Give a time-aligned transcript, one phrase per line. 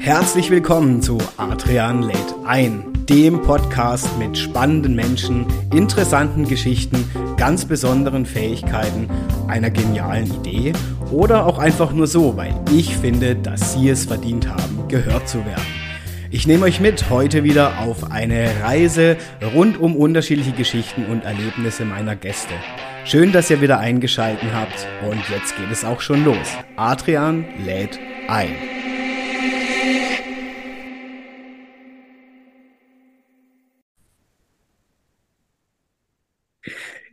[0.00, 8.24] Herzlich willkommen zu Adrian lädt ein, dem Podcast mit spannenden Menschen, interessanten Geschichten, ganz besonderen
[8.24, 9.08] Fähigkeiten,
[9.48, 10.72] einer genialen Idee
[11.10, 15.38] oder auch einfach nur so, weil ich finde, dass Sie es verdient haben, gehört zu
[15.44, 15.66] werden.
[16.30, 19.16] Ich nehme euch mit heute wieder auf eine Reise
[19.54, 22.54] rund um unterschiedliche Geschichten und Erlebnisse meiner Gäste.
[23.04, 26.56] Schön, dass ihr wieder eingeschalten habt und jetzt geht es auch schon los.
[26.76, 28.77] Adrian lädt ein.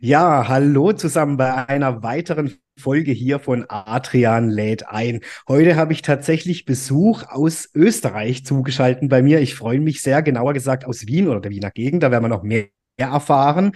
[0.00, 5.20] Ja, hallo zusammen bei einer weiteren Folge hier von Adrian lädt ein.
[5.48, 9.40] Heute habe ich tatsächlich Besuch aus Österreich zugeschaltet bei mir.
[9.40, 12.02] Ich freue mich sehr, genauer gesagt aus Wien oder der Wiener Gegend.
[12.02, 12.66] Da werden wir noch mehr
[13.04, 13.72] erfahren.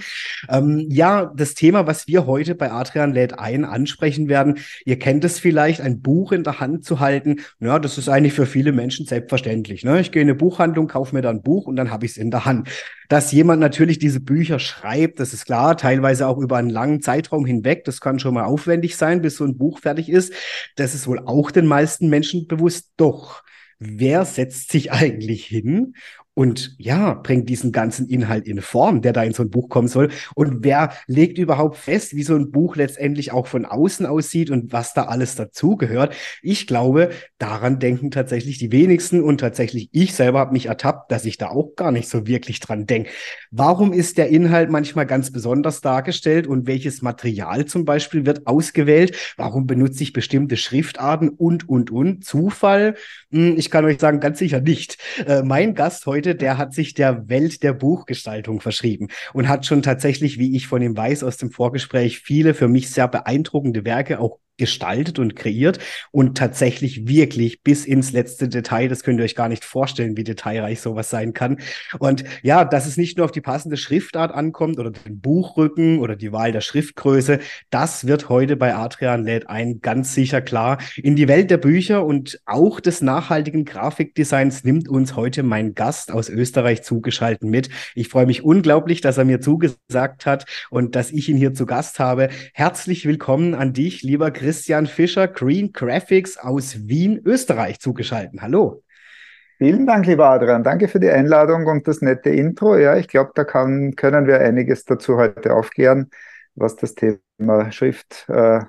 [0.49, 5.25] Ähm, ja, das Thema, was wir heute bei Adrian lädt ein ansprechen werden, ihr kennt
[5.25, 7.41] es vielleicht, ein Buch in der Hand zu halten.
[7.61, 9.85] Ja, das ist eigentlich für viele Menschen selbstverständlich.
[9.85, 10.01] Ne?
[10.01, 12.17] Ich gehe in eine Buchhandlung, kaufe mir da ein Buch und dann habe ich es
[12.17, 12.69] in der Hand.
[13.09, 17.45] Dass jemand natürlich diese Bücher schreibt, das ist klar, teilweise auch über einen langen Zeitraum
[17.45, 17.85] hinweg.
[17.85, 20.33] Das kann schon mal aufwendig sein, bis so ein Buch fertig ist.
[20.77, 22.93] Das ist wohl auch den meisten Menschen bewusst.
[22.97, 23.43] Doch
[23.81, 25.95] wer setzt sich eigentlich hin
[26.35, 29.89] und ja, bringt diesen ganzen Inhalt in Form, der da in so ein Buch kommen
[29.89, 30.11] soll.
[30.35, 34.73] Und wer legt überhaupt fest, wie so ein Buch letztendlich auch von außen aussieht und
[34.73, 36.15] was da alles dazugehört?
[36.41, 41.25] Ich glaube, daran denken tatsächlich die wenigsten und tatsächlich ich selber habe mich ertappt, dass
[41.25, 43.11] ich da auch gar nicht so wirklich dran denke.
[43.51, 49.35] Warum ist der Inhalt manchmal ganz besonders dargestellt und welches Material zum Beispiel wird ausgewählt?
[49.37, 52.25] Warum benutze ich bestimmte Schriftarten und, und, und?
[52.25, 52.95] Zufall?
[53.31, 54.97] Hm, ich kann euch sagen, ganz sicher nicht.
[55.27, 59.65] Äh, mein Gast heute Leute, der hat sich der Welt der Buchgestaltung verschrieben und hat
[59.65, 63.87] schon tatsächlich, wie ich von ihm weiß aus dem Vorgespräch, viele für mich sehr beeindruckende
[63.87, 65.79] Werke auch gestaltet und kreiert
[66.13, 70.23] und tatsächlich wirklich bis ins letzte Detail, das könnt ihr euch gar nicht vorstellen, wie
[70.23, 71.59] detailreich sowas sein kann.
[71.99, 76.15] Und ja, dass es nicht nur auf die passende Schriftart ankommt oder den Buchrücken oder
[76.15, 80.79] die Wahl der Schriftgröße, das wird heute bei Adrian lädt ein ganz sicher klar.
[80.97, 86.13] In die Welt der Bücher und auch des nachhaltigen Grafikdesigns nimmt uns heute mein Gast
[86.13, 87.71] aus Österreich zugeschaltet mit.
[87.95, 91.65] Ich freue mich unglaublich, dass er mir zugesagt hat und dass ich ihn hier zu
[91.65, 92.29] Gast habe.
[92.53, 98.41] Herzlich willkommen an dich, lieber Chris Christian Fischer, Green Graphics aus Wien, Österreich, zugeschaltet.
[98.43, 98.83] Hallo.
[99.59, 100.65] Vielen Dank, lieber Adrian.
[100.65, 102.77] Danke für die Einladung und das nette Intro.
[102.77, 106.11] Ja, ich glaube, da kann, können wir einiges dazu heute aufklären,
[106.57, 108.67] was das Thema Schriftauswahl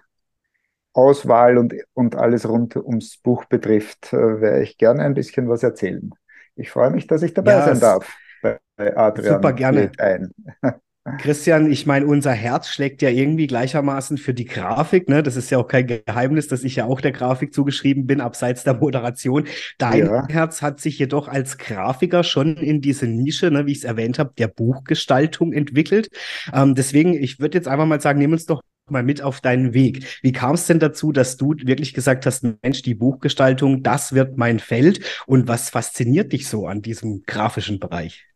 [1.56, 4.14] äh, und, und alles rund ums Buch betrifft.
[4.14, 6.12] Äh, Werde ich gerne ein bisschen was erzählen.
[6.56, 8.08] Ich freue mich, dass ich dabei ja, sein darf
[8.44, 8.60] bei
[8.96, 9.34] Adrian.
[9.34, 9.92] Super gerne.
[9.98, 10.32] Ein.
[11.18, 15.10] Christian, ich meine, unser Herz schlägt ja irgendwie gleichermaßen für die Grafik.
[15.10, 15.24] Ne?
[15.24, 18.64] Das ist ja auch kein Geheimnis, dass ich ja auch der Grafik zugeschrieben bin, abseits
[18.64, 19.48] der Moderation.
[19.80, 20.28] Dein ja.
[20.28, 24.20] Herz hat sich jedoch als Grafiker schon in diese Nische, ne, wie ich es erwähnt
[24.20, 26.10] habe, der Buchgestaltung entwickelt.
[26.54, 29.74] Ähm, deswegen, ich würde jetzt einfach mal sagen, nimm uns doch mal mit auf deinen
[29.74, 30.20] Weg.
[30.22, 34.38] Wie kam es denn dazu, dass du wirklich gesagt hast, Mensch, die Buchgestaltung, das wird
[34.38, 35.00] mein Feld?
[35.26, 38.31] Und was fasziniert dich so an diesem grafischen Bereich?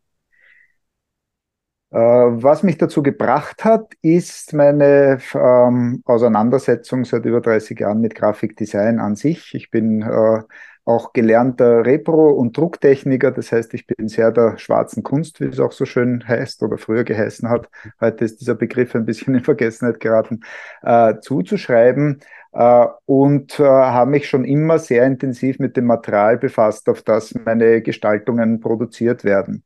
[1.96, 8.16] Äh, was mich dazu gebracht hat, ist meine ähm, Auseinandersetzung seit über 30 Jahren mit
[8.16, 9.56] Grafikdesign an sich.
[9.56, 10.42] Ich bin äh,
[10.84, 15.60] auch gelernter Repro- und Drucktechniker, das heißt, ich bin sehr der schwarzen Kunst, wie es
[15.62, 17.70] auch so schön heißt oder früher geheißen hat.
[18.02, 20.42] Heute ist dieser Begriff ein bisschen in Vergessenheit geraten,
[20.84, 22.20] äh, zuzuschreiben
[22.52, 27.34] äh, und äh, habe mich schon immer sehr intensiv mit dem Material befasst, auf das
[27.46, 29.64] meine Gestaltungen produziert werden.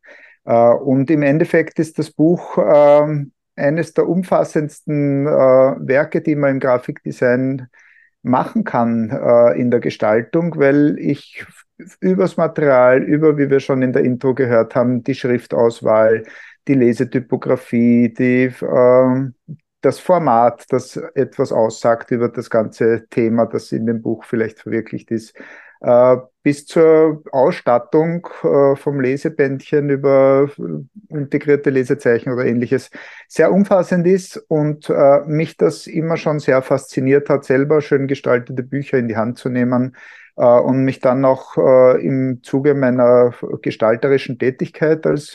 [0.50, 6.52] Äh, und im Endeffekt ist das Buch ähm, eines der umfassendsten äh, Werke, die man
[6.52, 7.68] im Grafikdesign
[8.24, 11.46] machen kann äh, in der Gestaltung, weil ich
[12.00, 16.24] übers Material, über, wie wir schon in der Intro gehört haben, die Schriftauswahl,
[16.68, 23.86] die Lesetypografie, die, äh, das Format, das etwas aussagt über das ganze Thema, das in
[23.86, 25.34] dem Buch vielleicht verwirklicht ist,
[26.42, 30.50] bis zur Ausstattung äh, vom Lesebändchen über
[31.10, 32.90] integrierte Lesezeichen oder ähnliches
[33.28, 38.64] sehr umfassend ist und äh, mich das immer schon sehr fasziniert hat, selber schön gestaltete
[38.64, 39.96] Bücher in die Hand zu nehmen
[40.36, 41.58] und mich dann auch
[41.98, 45.32] im Zuge meiner gestalterischen Tätigkeit als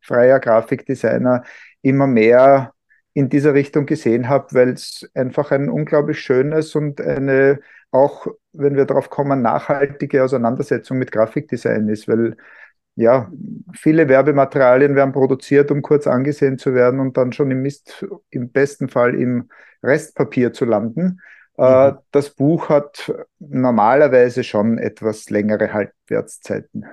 [0.00, 1.44] freier Grafikdesigner
[1.82, 2.74] immer mehr
[3.12, 7.60] in dieser Richtung gesehen habe, weil es einfach ein unglaublich schönes und eine
[7.94, 12.36] auch, wenn wir darauf kommen, nachhaltige Auseinandersetzung mit Grafikdesign ist, weil
[12.96, 13.30] ja,
[13.72, 18.50] viele Werbematerialien werden produziert, um kurz angesehen zu werden und dann schon im Mist, im
[18.50, 19.48] besten Fall im
[19.82, 21.20] Restpapier zu landen.
[21.56, 21.98] Äh, mhm.
[22.10, 26.86] Das Buch hat normalerweise schon etwas längere Halbwertszeiten.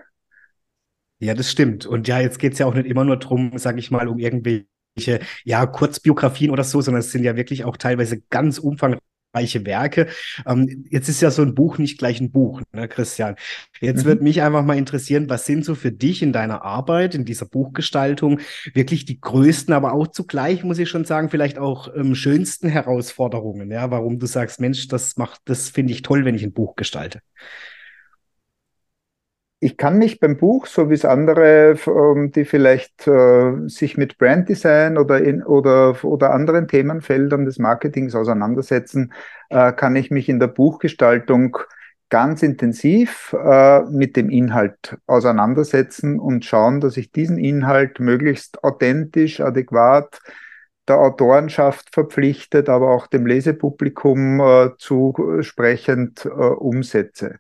[1.20, 1.86] Ja, das stimmt.
[1.86, 4.18] Und ja, jetzt geht es ja auch nicht immer nur darum, sage ich mal, um
[4.18, 10.08] irgendwelche ja, Kurzbiografien oder so, sondern es sind ja wirklich auch teilweise ganz umfangreiche Werke.
[10.46, 13.36] Ähm, jetzt ist ja so ein Buch nicht gleich ein Buch, ne, Christian?
[13.80, 14.10] Jetzt mhm.
[14.10, 17.46] wird mich einfach mal interessieren, was sind so für dich in deiner Arbeit, in dieser
[17.46, 18.40] Buchgestaltung
[18.74, 23.72] wirklich die größten, aber auch zugleich, muss ich schon sagen, vielleicht auch ähm, schönsten Herausforderungen,
[23.72, 26.76] ja, warum du sagst, Mensch, das macht, das finde ich toll, wenn ich ein Buch
[26.76, 27.22] gestalte
[29.64, 34.18] ich kann mich beim Buch, so wie es andere, ähm, die vielleicht äh, sich mit
[34.18, 39.14] Branddesign oder, in, oder, oder anderen Themenfeldern des Marketings auseinandersetzen,
[39.50, 41.60] äh, kann ich mich in der Buchgestaltung
[42.10, 49.42] ganz intensiv äh, mit dem Inhalt auseinandersetzen und schauen, dass ich diesen Inhalt möglichst authentisch,
[49.42, 50.22] adäquat
[50.88, 57.38] der Autorenschaft verpflichtet, aber auch dem Lesepublikum zusprechend umsetze.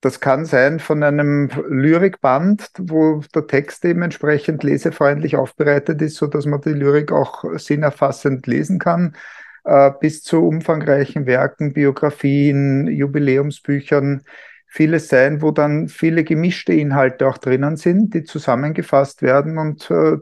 [0.00, 6.26] Das kann sein von einem Lyrikband, wo der Text eben entsprechend lesefreundlich aufbereitet ist, so
[6.26, 9.16] dass man die Lyrik auch sinnerfassend lesen kann,
[9.64, 14.22] äh, bis zu umfangreichen Werken, Biografien, Jubiläumsbüchern.
[14.66, 20.18] Vieles sein, wo dann viele gemischte Inhalte auch drinnen sind, die zusammengefasst werden und äh,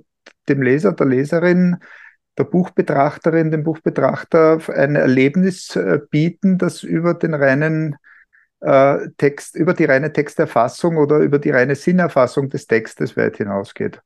[0.48, 1.78] dem Leser, der Leserin
[2.38, 7.96] der Buchbetrachterin, dem Buchbetrachter ein Erlebnis äh, bieten, das über den reinen
[8.64, 14.00] äh, Text, über die reine Texterfassung oder über die reine Sinnerfassung des Textes weit hinausgeht.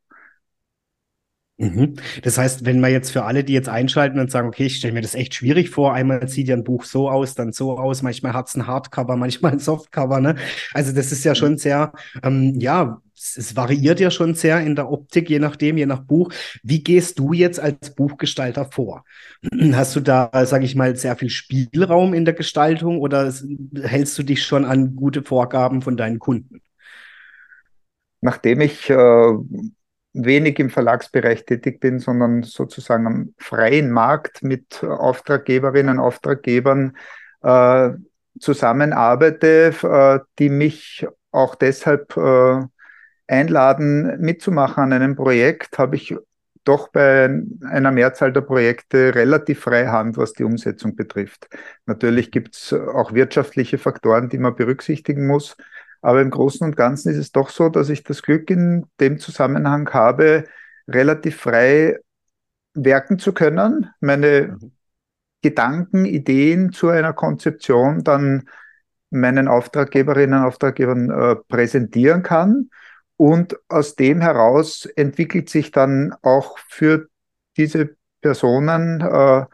[1.61, 1.97] Mhm.
[2.23, 4.95] Das heißt, wenn man jetzt für alle, die jetzt einschalten und sagen, okay, ich stelle
[4.95, 8.03] mir das echt schwierig vor, einmal sieht ja ein Buch so aus, dann so aus,
[8.03, 10.37] manchmal hat es ein Hardcover, manchmal ein Softcover, ne?
[10.73, 14.91] Also das ist ja schon sehr, ähm, ja, es variiert ja schon sehr in der
[14.91, 16.33] Optik, je nachdem, je nach Buch.
[16.63, 19.05] Wie gehst du jetzt als Buchgestalter vor?
[19.73, 23.33] Hast du da, sage ich mal, sehr viel Spielraum in der Gestaltung oder
[23.83, 26.63] hältst du dich schon an gute Vorgaben von deinen Kunden?
[28.21, 29.33] Nachdem ich äh,
[30.13, 36.97] wenig im Verlagsbereich tätig bin, sondern sozusagen am freien Markt mit Auftraggeberinnen, Auftraggebern
[37.43, 37.91] äh,
[38.41, 42.63] zusammenarbeite, äh, die mich auch deshalb äh,
[43.29, 46.15] einladen, mitzumachen an einem Projekt, habe ich
[46.65, 47.31] doch bei
[47.71, 51.49] einer Mehrzahl der Projekte relativ freie Hand, was die Umsetzung betrifft.
[51.87, 55.57] Natürlich gibt es auch wirtschaftliche Faktoren, die man berücksichtigen muss.
[56.03, 59.19] Aber im Großen und Ganzen ist es doch so, dass ich das Glück in dem
[59.19, 60.45] Zusammenhang habe,
[60.87, 61.99] relativ frei
[62.75, 64.73] werken zu können, meine mhm.
[65.43, 68.49] Gedanken, Ideen zu einer Konzeption dann
[69.11, 72.71] meinen Auftraggeberinnen und Auftraggebern äh, präsentieren kann.
[73.19, 77.09] Und aus dem heraus entwickelt sich dann auch für
[77.57, 79.45] diese Personen äh,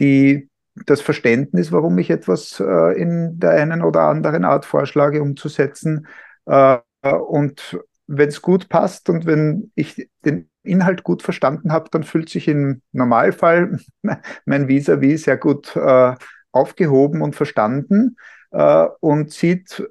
[0.00, 0.50] die
[0.84, 6.06] das Verständnis, warum ich etwas äh, in der einen oder anderen Art vorschlage, umzusetzen.
[6.44, 12.02] Äh, und wenn es gut passt und wenn ich den Inhalt gut verstanden habe, dann
[12.02, 13.78] fühlt sich im Normalfall
[14.44, 16.14] mein Vis-à-vis -vis sehr gut äh,
[16.52, 18.16] aufgehoben und verstanden
[18.50, 19.82] äh, und sieht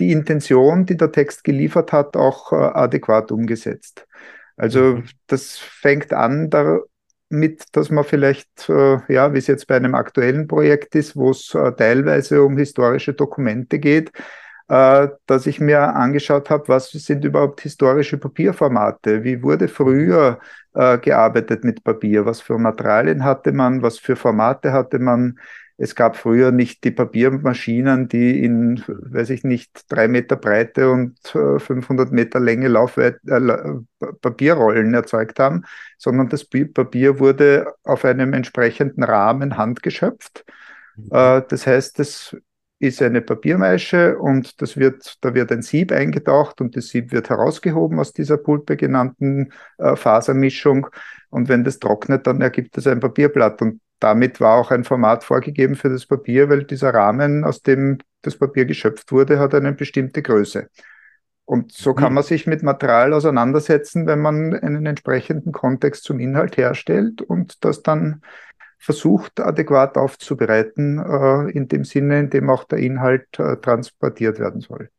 [0.00, 4.06] die Intention, die der Text geliefert hat, auch äh, adäquat umgesetzt.
[4.56, 5.04] Also mhm.
[5.26, 6.80] das fängt an da,
[7.28, 11.30] mit, dass man vielleicht, äh, ja, wie es jetzt bei einem aktuellen Projekt ist, wo
[11.30, 14.10] es äh, teilweise um historische Dokumente geht,
[14.72, 19.24] dass ich mir angeschaut habe, was sind überhaupt historische Papierformate?
[19.24, 20.38] Wie wurde früher
[20.74, 22.24] äh, gearbeitet mit Papier?
[22.24, 23.82] Was für Materialien hatte man?
[23.82, 25.40] Was für Formate hatte man?
[25.82, 31.16] Es gab früher nicht die Papiermaschinen, die in, weiß ich nicht, drei Meter Breite und
[31.24, 33.40] 500 äh, Meter Länge Laufweit, äh,
[34.20, 35.64] Papierrollen erzeugt haben,
[35.96, 40.44] sondern das Papier wurde auf einem entsprechenden Rahmen handgeschöpft.
[40.96, 41.08] Mhm.
[41.12, 42.36] Äh, das heißt, es
[42.78, 47.30] ist eine Papiermeische und das wird, da wird ein Sieb eingetaucht und das Sieb wird
[47.30, 50.88] herausgehoben aus dieser Pulpe genannten äh, Fasermischung.
[51.30, 53.62] Und wenn das trocknet, dann ergibt es ein Papierblatt.
[53.62, 57.98] Und damit war auch ein Format vorgegeben für das Papier, weil dieser Rahmen, aus dem
[58.22, 60.68] das Papier geschöpft wurde, hat eine bestimmte Größe.
[61.44, 62.14] Und so kann mhm.
[62.16, 67.82] man sich mit Material auseinandersetzen, wenn man einen entsprechenden Kontext zum Inhalt herstellt und das
[67.82, 68.22] dann
[68.78, 74.60] versucht, adäquat aufzubereiten, äh, in dem Sinne, in dem auch der Inhalt äh, transportiert werden
[74.60, 74.90] soll.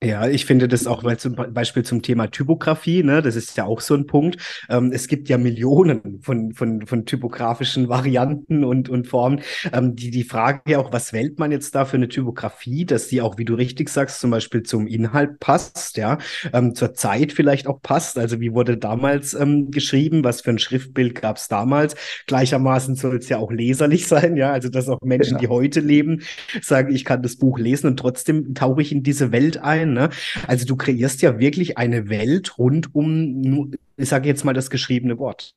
[0.00, 3.64] Ja, ich finde das auch, weil zum Beispiel zum Thema Typografie, ne, das ist ja
[3.64, 4.36] auch so ein Punkt.
[4.68, 9.40] Ähm, es gibt ja Millionen von, von, von typografischen Varianten und, und Formen.
[9.72, 13.08] Ähm, die, die Frage ja auch, was wählt man jetzt da für eine Typografie, dass
[13.08, 16.18] die auch, wie du richtig sagst, zum Beispiel zum Inhalt passt, ja,
[16.52, 18.20] ähm, zur Zeit vielleicht auch passt.
[18.20, 21.96] Also wie wurde damals ähm, geschrieben, was für ein Schriftbild gab es damals?
[22.28, 25.40] Gleichermaßen soll es ja auch leserlich sein, ja, also dass auch Menschen, ja.
[25.40, 26.22] die heute leben,
[26.62, 30.08] sagen, ich kann das Buch lesen und trotzdem tauche ich in diese Welt ein sein.
[30.08, 30.10] Ne?
[30.46, 35.18] Also du kreierst ja wirklich eine Welt rund um, ich sage jetzt mal, das geschriebene
[35.18, 35.54] Wort.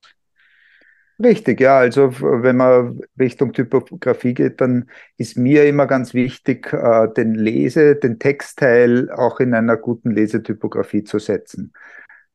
[1.24, 1.78] Richtig, ja.
[1.78, 7.96] Also wenn man Richtung Typografie geht, dann ist mir immer ganz wichtig, äh, den Lese,
[7.96, 11.74] den Textteil auch in einer guten Lesetypografie zu setzen.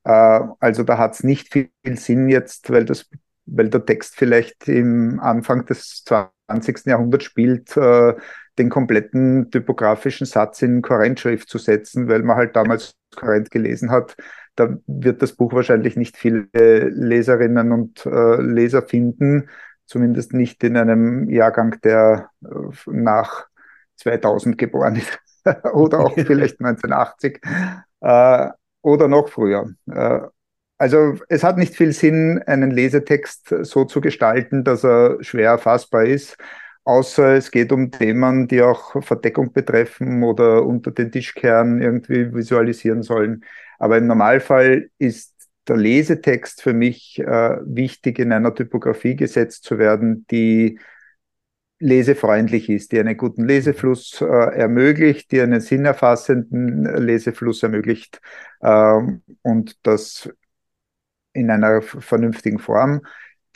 [0.05, 3.11] Äh, also da hat es nicht viel Sinn jetzt, weil das,
[3.47, 6.87] weil der Text vielleicht im Anfang des 20.
[6.87, 8.15] Jahrhunderts spielt, äh,
[8.59, 14.17] den kompletten typografischen Satz in Korrentschrift zu setzen, weil man halt damals Korrent gelesen hat.
[14.55, 16.49] Da wird das Buch wahrscheinlich nicht viele
[16.89, 19.51] Leserinnen und äh, Leser finden,
[19.85, 22.49] zumindest nicht in einem Jahrgang, der äh,
[22.87, 23.47] nach
[23.97, 25.19] 2000 geboren ist
[25.73, 27.41] oder auch vielleicht 1980
[28.01, 28.49] äh,
[28.83, 29.71] oder noch früher.
[29.91, 30.21] Äh,
[30.79, 36.05] also es hat nicht viel Sinn, einen Lesetext so zu gestalten, dass er schwer erfassbar
[36.05, 36.37] ist
[36.87, 43.03] außer es geht um Themen, die auch Verdeckung betreffen oder unter den Tischkern irgendwie visualisieren
[43.03, 43.45] sollen.
[43.79, 45.35] Aber im Normalfall ist
[45.69, 50.79] der Lesetext für mich äh, wichtig, in einer Typografie gesetzt zu werden, die
[51.81, 58.21] lesefreundlich ist, die einen guten Lesefluss äh, ermöglicht, die einen sinnerfassenden Lesefluss ermöglicht
[58.61, 59.01] äh,
[59.43, 60.31] und das
[61.33, 63.03] in einer vernünftigen Form.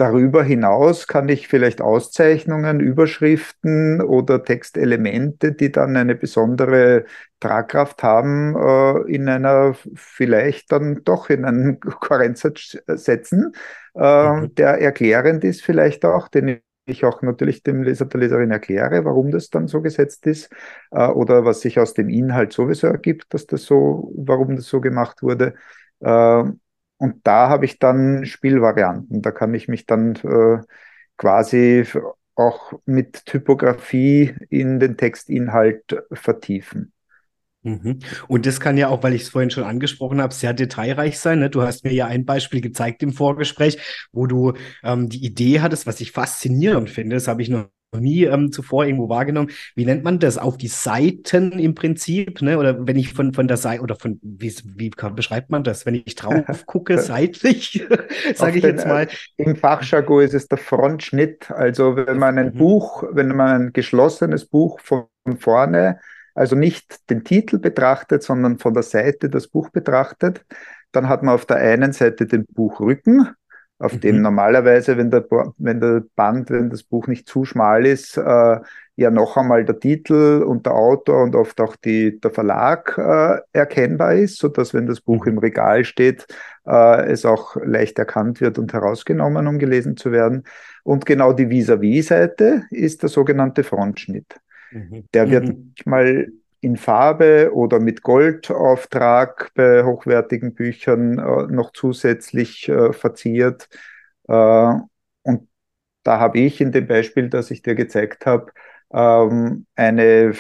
[0.00, 7.04] Darüber hinaus kann ich vielleicht Auszeichnungen, Überschriften oder Textelemente, die dann eine besondere
[7.38, 13.52] Tragkraft haben, äh, in einer vielleicht dann doch in einen Kohärenzsatz setzen,
[13.94, 14.54] äh, mhm.
[14.54, 19.30] der erklärend ist vielleicht auch, den ich auch natürlich dem Leser, der Leserin erkläre, warum
[19.30, 20.50] das dann so gesetzt ist
[20.92, 24.80] äh, oder was sich aus dem Inhalt sowieso ergibt, dass das so, warum das so
[24.80, 25.56] gemacht wurde.
[27.00, 29.22] Und da habe ich dann Spielvarianten.
[29.22, 30.58] Da kann ich mich dann äh,
[31.16, 31.84] quasi
[32.34, 36.92] auch mit Typografie in den Textinhalt vertiefen.
[37.62, 38.00] Mhm.
[38.28, 41.38] Und das kann ja auch, weil ich es vorhin schon angesprochen habe, sehr detailreich sein.
[41.38, 41.48] Ne?
[41.48, 43.78] Du hast mir ja ein Beispiel gezeigt im Vorgespräch,
[44.12, 44.52] wo du
[44.82, 47.16] ähm, die Idee hattest, was ich faszinierend finde.
[47.16, 49.50] Das habe ich noch noch nie ähm, zuvor irgendwo wahrgenommen.
[49.74, 50.38] Wie nennt man das?
[50.38, 52.58] Auf die Seiten im Prinzip, ne?
[52.58, 55.86] Oder wenn ich von, von der Seite oder von, wie, wie beschreibt man das?
[55.86, 57.86] Wenn ich drauf gucke, seitlich,
[58.34, 59.08] sage ich den, jetzt mal.
[59.36, 61.50] Äh, Im Fachjargon ist es der Frontschnitt.
[61.50, 62.58] Also wenn man ein mhm.
[62.58, 65.06] Buch, wenn man ein geschlossenes Buch von
[65.38, 65.98] vorne,
[66.34, 70.44] also nicht den Titel betrachtet, sondern von der Seite das Buch betrachtet,
[70.92, 73.28] dann hat man auf der einen Seite den Buchrücken
[73.80, 74.00] auf mhm.
[74.00, 75.26] dem normalerweise, wenn der,
[75.58, 78.60] wenn der Band, wenn das Buch nicht zu schmal ist, äh,
[78.96, 83.40] ja noch einmal der Titel und der Autor und oft auch die, der Verlag äh,
[83.52, 85.32] erkennbar ist, so dass wenn das Buch mhm.
[85.32, 86.26] im Regal steht,
[86.66, 90.44] äh, es auch leicht erkannt wird und herausgenommen, um gelesen zu werden.
[90.84, 94.36] Und genau die Vis-à-vis-Seite ist der sogenannte Frontschnitt.
[94.70, 95.04] Mhm.
[95.14, 95.72] Der wird mhm.
[95.76, 96.28] manchmal
[96.60, 103.68] in Farbe oder mit Goldauftrag bei hochwertigen Büchern äh, noch zusätzlich äh, verziert.
[104.28, 104.74] Äh,
[105.22, 105.48] und
[106.02, 108.52] da habe ich in dem Beispiel, das ich dir gezeigt habe,
[108.92, 110.32] ähm, eine,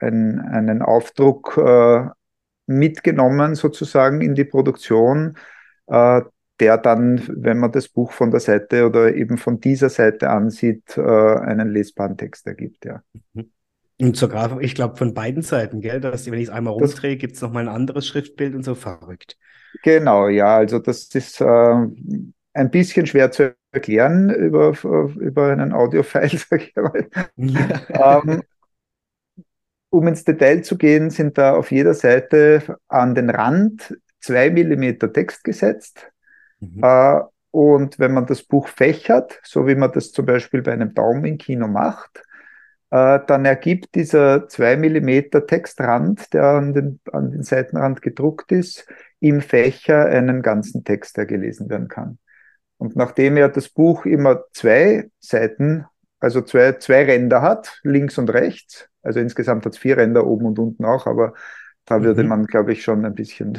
[0.00, 2.08] ein, einen Aufdruck äh,
[2.66, 5.38] mitgenommen sozusagen in die Produktion,
[5.86, 6.22] äh,
[6.60, 10.96] der dann, wenn man das Buch von der Seite oder eben von dieser Seite ansieht,
[10.96, 12.84] einen lesbaren Text ergibt.
[12.84, 13.02] Ja.
[13.32, 13.50] Mhm.
[14.00, 16.00] Und sogar, ich glaube, von beiden Seiten, gell?
[16.00, 19.36] Dass, wenn ich es einmal rumdrehe, gibt es nochmal ein anderes Schriftbild und so verrückt.
[19.82, 21.44] Genau, ja, also das ist äh,
[22.54, 27.08] ein bisschen schwer zu erklären über, über einen Audio-File, sag ich mal.
[27.36, 28.22] Ja.
[28.24, 28.42] ähm,
[29.90, 35.12] um ins Detail zu gehen, sind da auf jeder Seite an den Rand zwei Millimeter
[35.12, 36.10] Text gesetzt.
[36.58, 36.82] Mhm.
[36.82, 37.20] Äh,
[37.52, 41.24] und wenn man das Buch fächert, so wie man das zum Beispiel bei einem Daumen
[41.24, 42.24] im Kino macht,
[42.94, 48.86] äh, dann ergibt dieser 2 mm Textrand, der an den, an den Seitenrand gedruckt ist,
[49.18, 52.18] im Fächer einen ganzen Text, der gelesen werden kann.
[52.76, 55.86] Und nachdem ja das Buch immer zwei Seiten,
[56.20, 60.46] also zwei, zwei Ränder hat, links und rechts, also insgesamt hat es vier Ränder oben
[60.46, 61.34] und unten auch, aber
[61.86, 62.28] da würde mhm.
[62.30, 63.58] man, glaube ich, schon ein bisschen.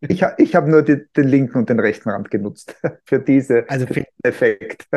[0.00, 3.86] ich ich habe nur die, den linken und den rechten Rand genutzt für diese also
[3.86, 4.88] find, Effekt.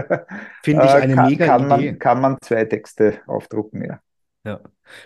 [0.64, 1.92] Finde ich äh, eine kann, mega kann Idee.
[1.92, 4.00] Man, kann man zwei Texte aufdrucken, ja.
[4.48, 4.62] Ja.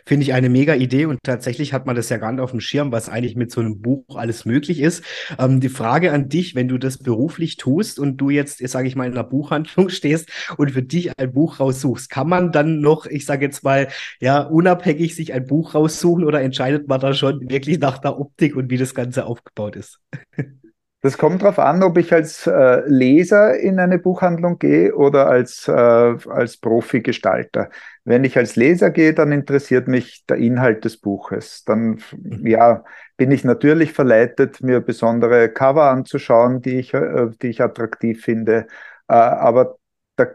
[0.06, 2.60] Finde ich eine mega Idee und tatsächlich hat man das ja gar nicht auf dem
[2.60, 5.04] Schirm, was eigentlich mit so einem Buch alles möglich ist.
[5.40, 8.96] Ähm, die Frage an dich, wenn du das beruflich tust und du jetzt, sage ich
[8.96, 13.08] mal, in einer Buchhandlung stehst und für dich ein Buch raussuchst, kann man dann noch,
[13.08, 13.88] ich sage jetzt mal,
[14.20, 18.56] ja, unabhängig sich ein Buch raussuchen oder entscheidet man da schon wirklich nach der Optik
[18.56, 20.00] und wie das Ganze aufgebaut ist?
[21.04, 25.68] Das kommt darauf an, ob ich als äh, Leser in eine Buchhandlung gehe oder als,
[25.68, 27.72] äh, als Profi-Gestalter.
[28.04, 31.64] Wenn ich als Leser gehe, dann interessiert mich der Inhalt des Buches.
[31.66, 32.46] Dann mhm.
[32.46, 32.84] ja,
[33.18, 38.68] bin ich natürlich verleitet, mir besondere Cover anzuschauen, die ich, äh, die ich attraktiv finde.
[39.08, 39.78] Äh, aber
[40.18, 40.28] da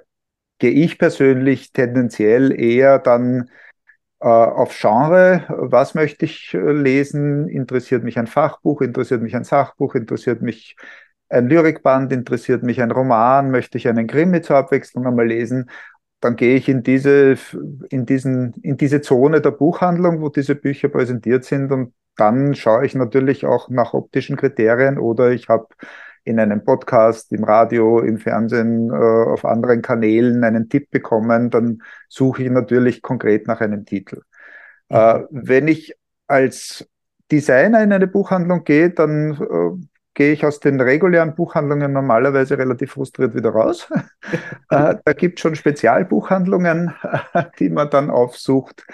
[0.58, 3.50] gehe ich persönlich tendenziell eher dann
[4.24, 7.48] auf Genre, was möchte ich äh, lesen?
[7.48, 8.80] Interessiert mich ein Fachbuch?
[8.80, 9.94] Interessiert mich ein Sachbuch?
[9.94, 10.76] Interessiert mich
[11.28, 12.12] ein Lyrikband?
[12.12, 13.50] Interessiert mich ein Roman?
[13.50, 15.70] Möchte ich einen Krimi zur Abwechslung einmal lesen?
[16.20, 17.36] Dann gehe ich in diese,
[17.90, 22.86] in diesen, in diese Zone der Buchhandlung, wo diese Bücher präsentiert sind und dann schaue
[22.86, 25.66] ich natürlich auch nach optischen Kriterien oder ich habe
[26.26, 31.82] in einem Podcast, im Radio, im Fernsehen, äh, auf anderen Kanälen einen Tipp bekommen, dann
[32.08, 34.22] suche ich natürlich konkret nach einem Titel.
[34.88, 34.96] Mhm.
[34.96, 35.94] Äh, wenn ich
[36.26, 36.88] als
[37.30, 42.92] Designer in eine Buchhandlung gehe, dann äh, gehe ich aus den regulären Buchhandlungen normalerweise relativ
[42.92, 43.88] frustriert wieder raus.
[44.68, 46.92] da gibt es schon Spezialbuchhandlungen,
[47.60, 48.84] die man dann aufsucht.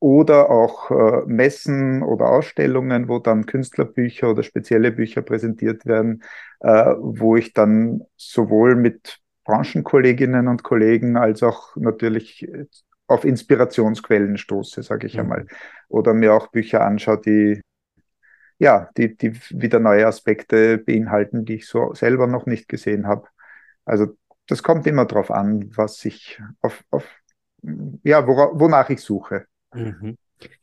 [0.00, 6.22] Äh, oder auch äh, Messen oder Ausstellungen, wo dann Künstlerbücher oder spezielle Bücher präsentiert werden,
[6.60, 12.46] äh, wo ich dann sowohl mit Branchenkolleginnen und Kollegen als auch natürlich
[13.06, 15.20] auf Inspirationsquellen stoße, sage ich mhm.
[15.20, 15.46] einmal.
[15.88, 17.60] Oder mir auch Bücher anschaue, die
[18.60, 23.28] ja, die, die wieder neue Aspekte beinhalten, die ich so selber noch nicht gesehen habe.
[23.84, 24.16] Also
[24.48, 27.04] das kommt immer darauf an, was ich auf, auf
[28.02, 29.46] ja, wora, wonach ich suche.
[29.74, 30.16] Mhm.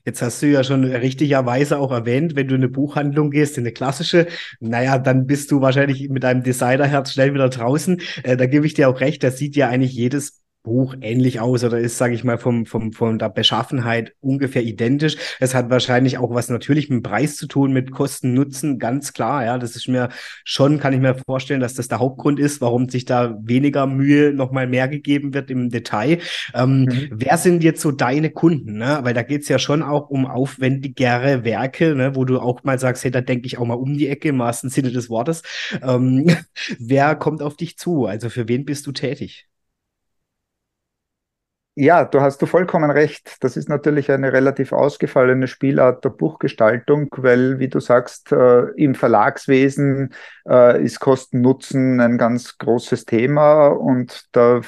[0.06, 3.64] Jetzt hast du ja schon richtigerweise auch erwähnt, wenn du in eine Buchhandlung gehst, in
[3.64, 4.28] eine klassische,
[4.62, 8.02] naja, dann bist du wahrscheinlich mit deinem Designerherz schnell wieder draußen.
[8.24, 11.64] Äh, da gebe ich dir auch recht, da sieht ja eigentlich jedes Buch ähnlich aus
[11.64, 15.16] oder ist, sage ich mal, vom, vom, von der Beschaffenheit ungefähr identisch.
[15.40, 19.14] Es hat wahrscheinlich auch was natürlich mit dem Preis zu tun, mit Kosten, Nutzen, ganz
[19.14, 19.46] klar.
[19.46, 20.10] Ja, das ist mir
[20.44, 24.34] schon, kann ich mir vorstellen, dass das der Hauptgrund ist, warum sich da weniger Mühe
[24.34, 26.20] nochmal mehr gegeben wird im Detail.
[26.54, 27.10] Ähm, mhm.
[27.12, 28.78] Wer sind jetzt so deine Kunden?
[28.78, 29.00] Ne?
[29.04, 32.16] Weil da geht's ja schon auch um aufwendigere Werke, ne?
[32.16, 34.40] wo du auch mal sagst, hey, da denke ich auch mal um die Ecke im
[34.40, 35.44] wahrsten Sinne des Wortes.
[35.82, 36.36] Ähm,
[36.80, 38.06] wer kommt auf dich zu?
[38.06, 39.48] Also für wen bist du tätig?
[41.78, 43.36] Ja, du hast du vollkommen recht.
[43.42, 48.96] Das ist natürlich eine relativ ausgefallene Spielart der Buchgestaltung, weil, wie du sagst, äh, im
[48.96, 50.14] Verlagswesen
[50.48, 54.62] äh, ist Kosten-Nutzen ein ganz großes Thema und da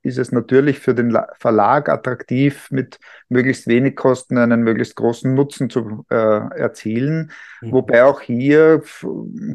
[0.00, 2.98] ist es natürlich für den Verlag attraktiv, mit
[3.28, 7.30] möglichst wenig Kosten einen möglichst großen Nutzen zu äh, erzielen.
[7.60, 7.72] Mhm.
[7.72, 8.82] Wobei auch hier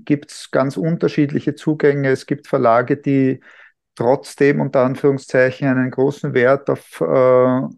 [0.05, 2.11] gibt es ganz unterschiedliche Zugänge.
[2.11, 3.39] Es gibt Verlage, die
[3.99, 7.05] trotzdem unter Anführungszeichen einen großen Wert auf äh,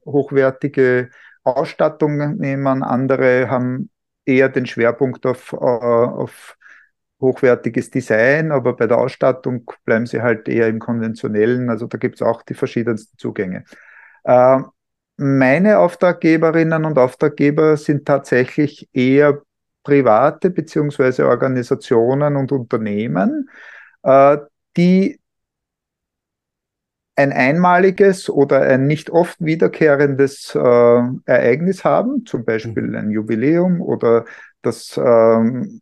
[0.06, 1.10] hochwertige
[1.44, 2.84] Ausstattung nehmen.
[2.84, 3.90] Andere haben
[4.24, 6.58] eher den Schwerpunkt auf, äh, auf
[7.20, 11.72] hochwertiges Design, aber bei der Ausstattung bleiben sie halt eher im konventionellen.
[11.72, 13.66] Also da gibt es auch die verschiedensten Zugänge.
[14.24, 14.60] Äh,
[15.18, 19.42] meine Auftraggeberinnen und Auftraggeber sind tatsächlich eher
[19.84, 23.50] private beziehungsweise Organisationen und Unternehmen,
[24.04, 24.38] äh,
[24.78, 25.21] die
[27.16, 30.60] ein einmaliges oder ein nicht oft wiederkehrendes äh,
[31.26, 32.96] Ereignis haben, zum Beispiel mhm.
[32.96, 34.26] ein Jubiläum oder
[34.62, 35.82] das, ähm,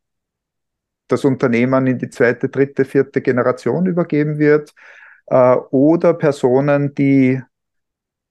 [1.07, 4.73] das Unternehmen in die zweite, dritte, vierte Generation übergeben wird,
[5.27, 7.41] äh, oder Personen, die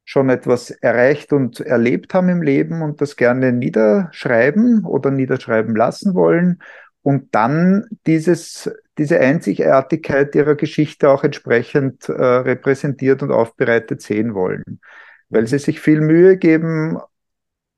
[0.05, 6.15] schon etwas erreicht und erlebt haben im Leben und das gerne niederschreiben oder niederschreiben lassen
[6.15, 6.61] wollen
[7.03, 14.81] und dann dieses, diese Einzigartigkeit ihrer Geschichte auch entsprechend äh, repräsentiert und aufbereitet sehen wollen.
[15.29, 16.99] Weil sie sich viel Mühe geben,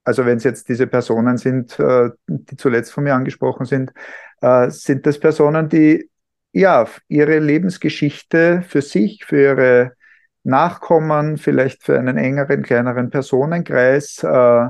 [0.05, 3.93] also wenn es jetzt diese Personen sind, äh, die zuletzt von mir angesprochen sind,
[4.41, 6.11] äh, sind das Personen, die
[6.53, 9.93] ja ihre Lebensgeschichte für sich, für ihre
[10.43, 14.69] Nachkommen, vielleicht für einen engeren, kleineren Personenkreis äh,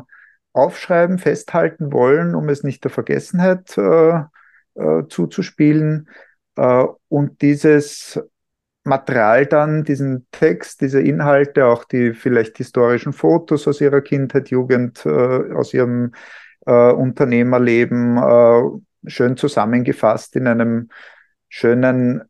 [0.52, 4.20] aufschreiben, festhalten wollen, um es nicht der Vergessenheit äh,
[4.74, 6.09] äh, zuzuspielen
[6.56, 8.20] äh, und dieses
[8.85, 15.04] Material dann, diesen Text, diese Inhalte, auch die vielleicht historischen Fotos aus ihrer Kindheit, Jugend,
[15.04, 16.12] äh, aus ihrem
[16.66, 18.62] äh, Unternehmerleben äh,
[19.06, 20.88] schön zusammengefasst in einem
[21.48, 22.22] schönen,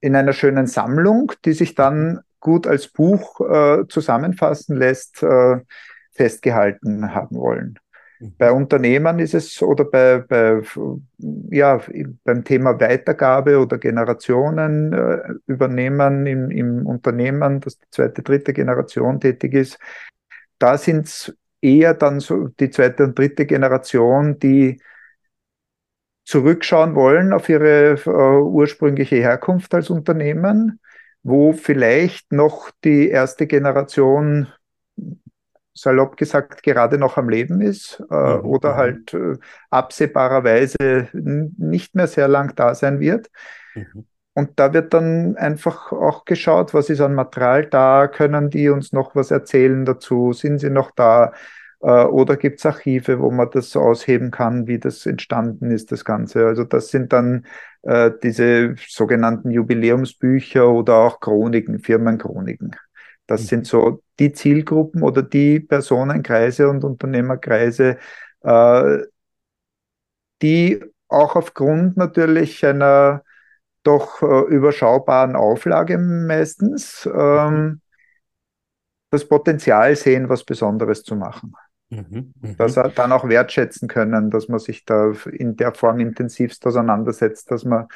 [0.00, 5.24] in einer schönen Sammlung, die sich dann gut als Buch äh, zusammenfassen lässt,
[6.10, 7.78] festgehalten haben wollen.
[8.38, 10.62] Bei Unternehmern ist es oder bei, bei,
[11.50, 11.80] ja,
[12.24, 19.20] beim Thema Weitergabe oder Generationen äh, übernehmen im, im Unternehmen, dass die zweite, dritte Generation
[19.20, 19.78] tätig ist,
[20.58, 24.80] da sind es eher dann so die zweite und dritte Generation, die
[26.24, 30.80] zurückschauen wollen auf ihre äh, ursprüngliche Herkunft als Unternehmen,
[31.22, 34.48] wo vielleicht noch die erste Generation
[35.74, 38.44] salopp gesagt gerade noch am Leben ist äh, mhm.
[38.44, 38.76] oder mhm.
[38.76, 39.36] halt äh,
[39.70, 43.30] absehbarerweise nicht mehr sehr lang da sein wird.
[43.74, 44.06] Mhm.
[44.34, 48.92] Und da wird dann einfach auch geschaut, was ist an Material da, können die uns
[48.92, 51.32] noch was erzählen dazu, sind sie noch da?
[51.82, 56.04] Äh, oder gibt es Archive, wo man das ausheben kann, wie das entstanden ist, das
[56.04, 56.46] Ganze.
[56.46, 57.46] Also das sind dann
[57.82, 62.76] äh, diese sogenannten Jubiläumsbücher oder auch Chroniken, Firmenchroniken.
[63.32, 63.46] Das mhm.
[63.46, 67.96] sind so die Zielgruppen oder die Personenkreise und Unternehmerkreise,
[68.42, 68.98] äh,
[70.42, 73.22] die auch aufgrund natürlich einer
[73.84, 77.80] doch äh, überschaubaren Auflage meistens ähm,
[79.08, 81.54] das Potenzial sehen, was Besonderes zu machen.
[81.88, 82.54] Mhm, mh.
[82.58, 87.50] Dass er dann auch wertschätzen können, dass man sich da in der Form intensivst auseinandersetzt,
[87.50, 87.88] dass man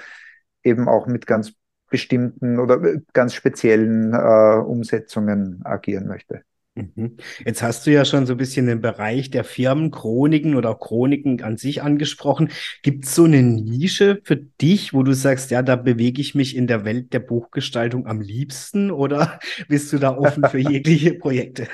[0.63, 1.53] eben auch mit ganz
[1.91, 2.81] bestimmten oder
[3.13, 6.43] ganz speziellen äh, Umsetzungen agieren möchte.
[6.77, 7.17] Mhm.
[7.45, 11.57] Jetzt hast du ja schon so ein bisschen den Bereich der Firmenchroniken oder Chroniken an
[11.57, 12.51] sich angesprochen.
[12.83, 16.55] Gibt es so eine Nische für dich, wo du sagst, ja, da bewege ich mich
[16.55, 21.67] in der Welt der Buchgestaltung am liebsten oder bist du da offen für jegliche Projekte?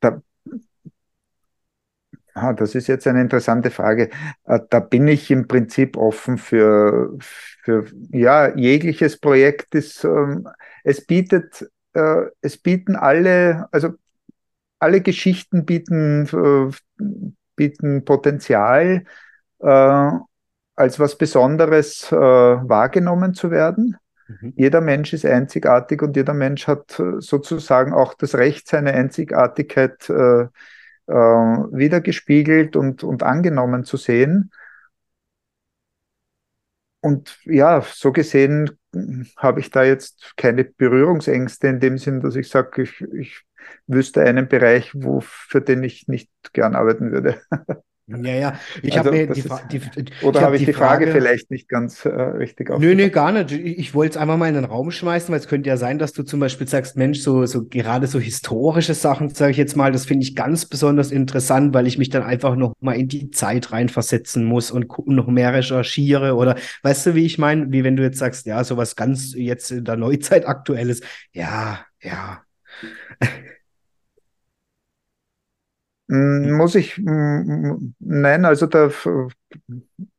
[0.00, 0.22] da,
[2.40, 4.10] ah, das ist jetzt eine interessante Frage.
[4.44, 9.74] Äh, da bin ich im Prinzip offen für, für ja, jegliches Projekt.
[9.74, 10.48] Ist, ähm,
[10.84, 13.90] es bietet äh, es bieten alle, also
[14.78, 17.04] alle Geschichten bieten, äh,
[17.56, 19.04] bieten Potenzial,
[19.60, 20.10] äh,
[20.76, 23.96] als was Besonderes äh, wahrgenommen zu werden.
[24.28, 24.54] Mhm.
[24.56, 30.08] Jeder Mensch ist einzigartig und jeder Mensch hat äh, sozusagen auch das Recht, seine Einzigartigkeit
[30.08, 30.46] äh,
[31.10, 34.50] wiedergespiegelt und, und angenommen zu sehen.
[37.00, 38.78] Und ja, so gesehen
[39.36, 43.42] habe ich da jetzt keine Berührungsängste in dem Sinn, dass ich sage, ich, ich
[43.86, 47.40] wüsste einen Bereich, wo, für den ich nicht gern arbeiten würde.
[48.22, 48.60] Ja, ja.
[48.82, 52.04] Ich also, habe die, die, die, Oder habe ich die Frage, Frage, vielleicht nicht ganz
[52.04, 52.80] äh, richtig auf?
[52.80, 53.52] Nö, nö, gar nicht.
[53.52, 55.98] Ich, ich wollte es einfach mal in den Raum schmeißen, weil es könnte ja sein,
[55.98, 59.76] dass du zum Beispiel sagst, Mensch, so, so gerade so historische Sachen, sage ich jetzt
[59.76, 63.08] mal, das finde ich ganz besonders interessant, weil ich mich dann einfach noch mal in
[63.08, 66.34] die Zeit reinversetzen muss und noch mehr recherchiere.
[66.34, 67.70] Oder weißt du, wie ich meine?
[67.70, 71.00] Wie wenn du jetzt sagst, ja, sowas ganz jetzt in der Neuzeit aktuelles.
[71.32, 72.42] Ja, ja.
[76.10, 76.56] Hm.
[76.56, 78.90] Muss ich, nein, also da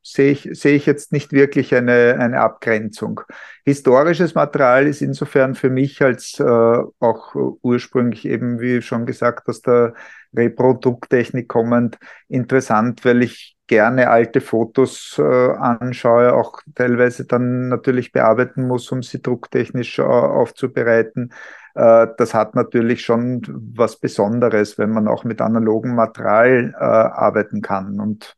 [0.02, 3.20] sehe ich, sehe ich jetzt nicht wirklich eine, eine Abgrenzung.
[3.66, 9.60] Historisches Material ist insofern für mich als äh, auch ursprünglich eben, wie schon gesagt, aus
[9.60, 9.92] der
[10.34, 18.66] Reprodukttechnik kommend interessant, weil ich gerne alte Fotos äh, anschaue, auch teilweise dann natürlich bearbeiten
[18.66, 21.34] muss, um sie drucktechnisch äh, aufzubereiten.
[21.74, 23.42] Äh, das hat natürlich schon
[23.74, 28.36] was Besonderes, wenn man auch mit analogem Material äh, arbeiten kann und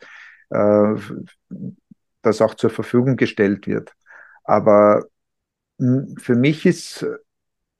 [0.50, 0.94] äh,
[2.22, 3.92] das auch zur Verfügung gestellt wird.
[4.44, 5.04] Aber
[6.18, 7.04] für mich ist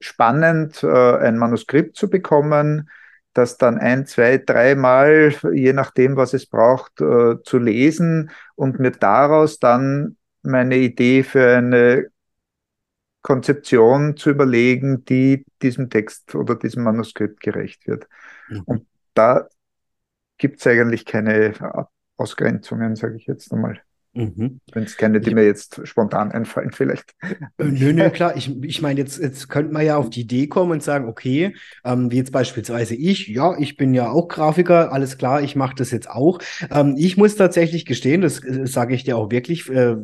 [0.01, 2.89] spannend, ein Manuskript zu bekommen,
[3.33, 9.59] das dann ein, zwei, dreimal, je nachdem, was es braucht, zu lesen und mir daraus
[9.59, 12.07] dann meine Idee für eine
[13.25, 18.07] Konzeption zu überlegen, die diesem Text oder diesem Manuskript gerecht wird.
[18.49, 18.61] Mhm.
[18.65, 19.47] Und da
[20.37, 21.55] gibt es eigentlich keine
[22.17, 23.81] Ausgrenzungen, sage ich jetzt einmal.
[24.15, 24.61] Mhm.
[24.71, 27.13] Wenn es keine, die ich, mir jetzt spontan einfallen, vielleicht.
[27.21, 28.37] Äh, nö, nö, klar.
[28.37, 31.53] Ich, ich meine, jetzt, jetzt könnte man ja auf die Idee kommen und sagen, okay,
[31.83, 35.75] ähm, wie jetzt beispielsweise ich, ja, ich bin ja auch Grafiker, alles klar, ich mache
[35.75, 36.39] das jetzt auch.
[36.71, 39.97] Ähm, ich muss tatsächlich gestehen, das äh, sage ich dir auch wirklich, äh,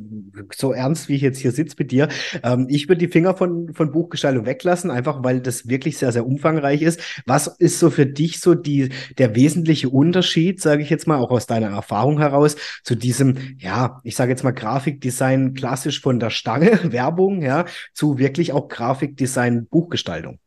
[0.54, 2.10] so ernst, wie ich jetzt hier sitze mit dir,
[2.44, 6.26] ähm, ich würde die Finger von, von Buchgestaltung weglassen, einfach weil das wirklich sehr, sehr
[6.26, 7.00] umfangreich ist.
[7.26, 11.32] Was ist so für dich so die, der wesentliche Unterschied, sage ich jetzt mal, auch
[11.32, 16.30] aus deiner Erfahrung heraus, zu diesem, ja, ich sage jetzt mal Grafikdesign klassisch von der
[16.30, 20.40] Stange, Werbung, ja, zu wirklich auch Grafikdesign, Buchgestaltung?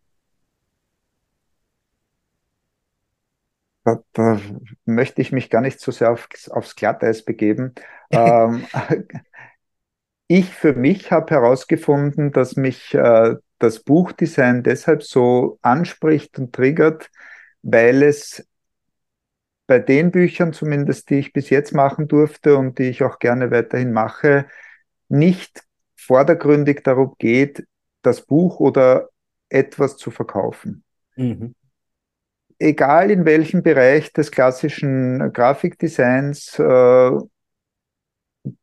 [3.84, 4.40] Da, da,
[4.86, 7.74] möchte ich mich gar nicht so sehr auf, aufs Glatteis begeben.
[8.10, 8.64] ähm,
[10.26, 17.10] ich für mich habe herausgefunden, dass mich äh, das Buchdesign deshalb so anspricht und triggert,
[17.62, 18.46] weil es
[19.66, 23.50] bei den Büchern zumindest, die ich bis jetzt machen durfte und die ich auch gerne
[23.50, 24.46] weiterhin mache,
[25.08, 25.64] nicht
[25.96, 27.66] vordergründig darum geht,
[28.02, 29.08] das Buch oder
[29.48, 30.84] etwas zu verkaufen.
[31.16, 31.54] Mhm.
[32.58, 37.10] Egal in welchem Bereich des klassischen Grafikdesigns, äh,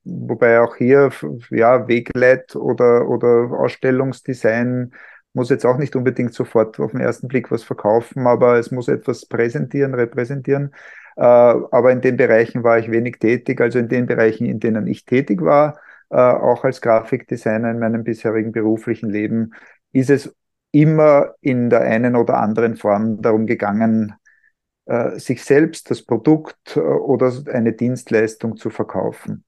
[0.03, 1.11] wobei auch hier
[1.49, 4.93] ja, Wegleit oder, oder Ausstellungsdesign
[5.33, 8.87] muss jetzt auch nicht unbedingt sofort auf den ersten Blick was verkaufen, aber es muss
[8.87, 10.73] etwas präsentieren, repräsentieren.
[11.15, 13.61] Äh, aber in den Bereichen war ich wenig tätig.
[13.61, 18.03] Also in den Bereichen, in denen ich tätig war, äh, auch als Grafikdesigner in meinem
[18.03, 19.51] bisherigen beruflichen Leben,
[19.93, 20.35] ist es
[20.71, 24.13] immer in der einen oder anderen Form darum gegangen,
[24.85, 29.43] äh, sich selbst, das Produkt oder eine Dienstleistung zu verkaufen.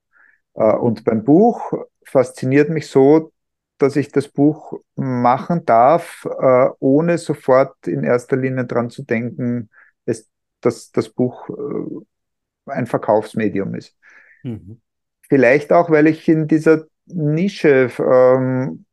[0.52, 1.72] Und beim Buch
[2.04, 3.32] fasziniert mich so,
[3.78, 9.70] dass ich das Buch machen darf, äh, ohne sofort in erster Linie dran zu denken,
[10.04, 10.28] es,
[10.60, 13.96] dass das Buch äh, ein Verkaufsmedium ist.
[14.42, 14.80] Mhm.
[15.28, 18.84] Vielleicht auch, weil ich in dieser Nische ähm,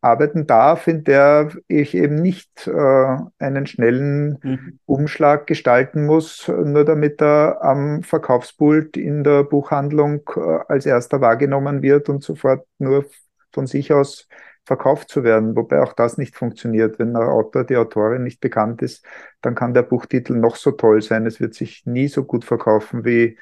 [0.00, 4.78] arbeiten darf, in der ich eben nicht äh, einen schnellen mhm.
[4.86, 11.82] Umschlag gestalten muss, nur damit er am Verkaufspult in der Buchhandlung äh, als erster wahrgenommen
[11.82, 13.04] wird und sofort nur
[13.52, 14.28] von sich aus
[14.64, 16.98] verkauft zu werden, wobei auch das nicht funktioniert.
[16.98, 19.04] Wenn der Autor, die Autorin nicht bekannt ist,
[19.40, 21.26] dann kann der Buchtitel noch so toll sein.
[21.26, 23.38] Es wird sich nie so gut verkaufen wie,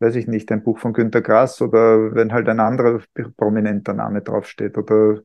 [0.00, 3.00] weiß ich nicht, ein Buch von Günter Grass oder wenn halt ein anderer
[3.36, 5.20] prominenter Name draufsteht oder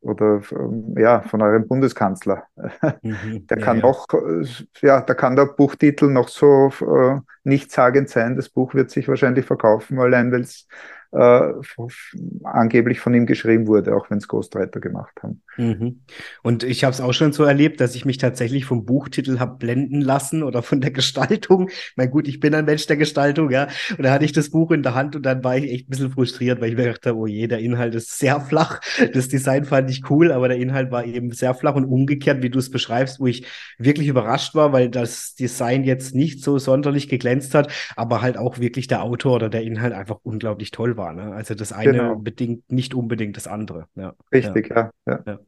[0.00, 2.44] oder ähm, ja, von eurem Bundeskanzler.
[3.02, 4.06] Mhm, der kann ja, noch,
[4.80, 8.36] ja, da kann der Buchtitel noch so äh, nichtssagend sein.
[8.36, 10.68] Das Buch wird sich wahrscheinlich verkaufen, allein weil es
[11.12, 11.52] äh,
[12.44, 15.42] angeblich von ihm geschrieben wurde, auch wenn es Ghostwriter gemacht haben.
[15.56, 16.00] Mhm.
[16.42, 19.56] Und ich habe es auch schon so erlebt, dass ich mich tatsächlich vom Buchtitel habe
[19.58, 21.70] blenden lassen oder von der Gestaltung.
[21.96, 23.68] mein gut, ich bin ein Mensch der Gestaltung, ja.
[23.96, 25.90] Und da hatte ich das Buch in der Hand und dann war ich echt ein
[25.90, 28.80] bisschen frustriert, weil ich mir dachte, oh je, der Inhalt ist sehr flach.
[29.14, 32.50] Das Design fand ich cool, aber der Inhalt war eben sehr flach und umgekehrt, wie
[32.50, 33.46] du es beschreibst, wo ich
[33.78, 38.58] wirklich überrascht war, weil das Design jetzt nicht so sonderlich geglänzt hat, aber halt auch
[38.58, 41.05] wirklich der Autor oder der Inhalt einfach unglaublich toll war.
[41.12, 41.34] Ne?
[41.34, 42.16] Also das eine genau.
[42.16, 43.86] bedingt nicht unbedingt das andere.
[43.94, 44.14] Ja.
[44.32, 44.90] Richtig, ja.
[45.06, 45.20] ja.
[45.26, 45.38] ja.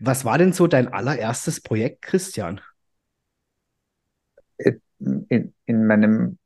[0.00, 2.60] Was war denn so dein allererstes Projekt, Christian?
[4.58, 4.72] Äh,
[5.28, 6.38] in, in meinem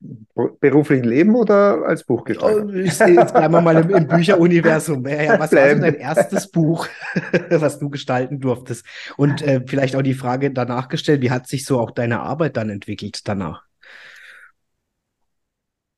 [0.61, 2.67] beruflichen Leben oder als Buchgestalter?
[2.67, 5.07] Oh, ich sehe jetzt bleiben wir mal im, im Bücheruniversum.
[5.07, 6.89] Ja, ja, was war so dein erstes Buch,
[7.51, 8.85] was du gestalten durftest?
[9.17, 12.57] Und äh, vielleicht auch die Frage danach gestellt, wie hat sich so auch deine Arbeit
[12.57, 13.66] dann entwickelt danach?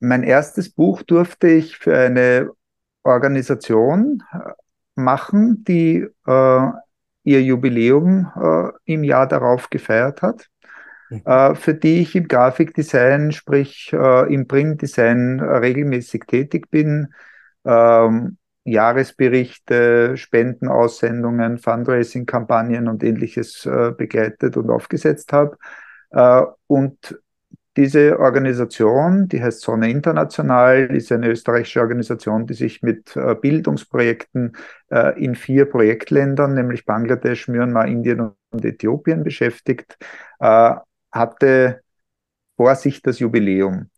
[0.01, 2.51] Mein erstes Buch durfte ich für eine
[3.03, 4.39] Organisation äh,
[4.95, 6.67] machen, die äh,
[7.25, 10.49] ihr Jubiläum äh, im Jahr darauf gefeiert hat,
[11.11, 11.23] mhm.
[11.25, 17.13] äh, für die ich im Grafikdesign, sprich äh, im Printdesign regelmäßig tätig bin.
[17.65, 25.57] Ähm, Jahresberichte, Spendenaussendungen, Fundraising-Kampagnen und ähnliches äh, begleitet und aufgesetzt habe.
[26.67, 27.19] und
[27.79, 34.57] diese Organisation, die heißt Sonne International, ist eine österreichische Organisation, die sich mit äh, Bildungsprojekten
[34.91, 39.97] äh, in vier Projektländern, nämlich Bangladesch, Myanmar, Indien und Äthiopien beschäftigt,
[40.41, 40.75] äh,
[41.13, 41.81] hatte
[42.57, 43.91] vor sich das Jubiläum.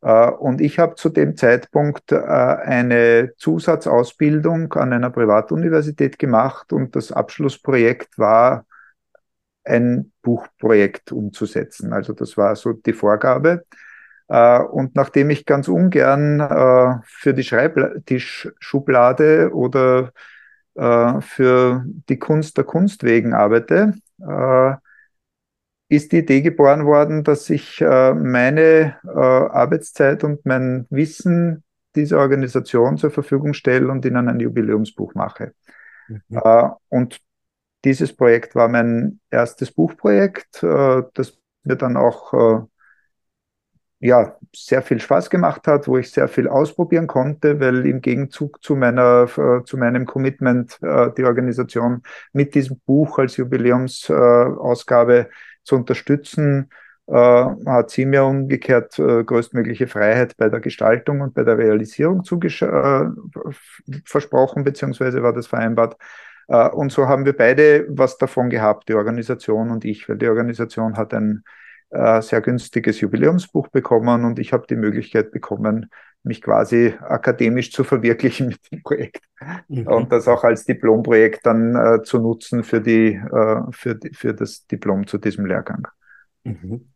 [0.00, 8.16] Und ich habe zu dem Zeitpunkt eine Zusatzausbildung an einer Privatuniversität gemacht und das Abschlussprojekt
[8.16, 8.64] war
[9.68, 11.92] ein Buchprojekt umzusetzen.
[11.92, 13.64] Also das war so die Vorgabe.
[14.28, 20.12] Äh, und nachdem ich ganz ungern äh, für die Schreibtischschublade oder
[20.74, 23.94] äh, für die Kunst der Kunst wegen arbeite,
[25.88, 31.62] ist die Idee geboren worden, dass ich meine Arbeitszeit und mein Wissen
[31.94, 35.52] dieser Organisation zur Verfügung stelle und ihnen ein Jubiläumsbuch mache.
[36.08, 36.40] Mhm.
[36.88, 37.20] Und
[37.84, 42.60] dieses Projekt war mein erstes Buchprojekt, äh, das mir dann auch äh,
[44.00, 48.62] ja, sehr viel Spaß gemacht hat, wo ich sehr viel ausprobieren konnte, weil im Gegenzug
[48.62, 55.30] zu meiner, äh, zu meinem Commitment, die Organisation mit diesem Buch als Jubiläumsausgabe
[55.64, 56.70] zu unterstützen,
[57.10, 62.22] hat sie mir umgekehrt größtmögliche Freiheit bei der Gestaltung und bei der Realisierung
[64.04, 65.96] versprochen, beziehungsweise war das vereinbart.
[66.48, 70.28] Äh, und so haben wir beide was davon gehabt, die Organisation und ich, weil die
[70.28, 71.44] Organisation hat ein
[71.90, 75.90] äh, sehr günstiges Jubiläumsbuch bekommen und ich habe die Möglichkeit bekommen,
[76.22, 79.24] mich quasi akademisch zu verwirklichen mit dem Projekt
[79.68, 79.86] mhm.
[79.86, 84.34] und das auch als Diplomprojekt dann äh, zu nutzen für, die, äh, für, die, für
[84.34, 85.86] das Diplom zu diesem Lehrgang.
[86.44, 86.92] Mhm.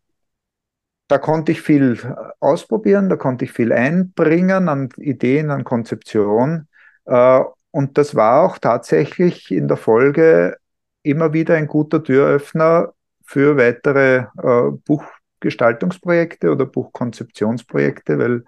[1.09, 1.99] Da konnte ich viel
[2.41, 6.69] ausprobieren, da konnte ich viel einbringen an Ideen, an Konzeption.
[7.05, 7.41] Äh,
[7.73, 10.57] und das war auch tatsächlich in der Folge
[11.03, 12.93] immer wieder ein guter Türöffner
[13.25, 18.45] für weitere äh, Buchgestaltungsprojekte oder Buchkonzeptionsprojekte, weil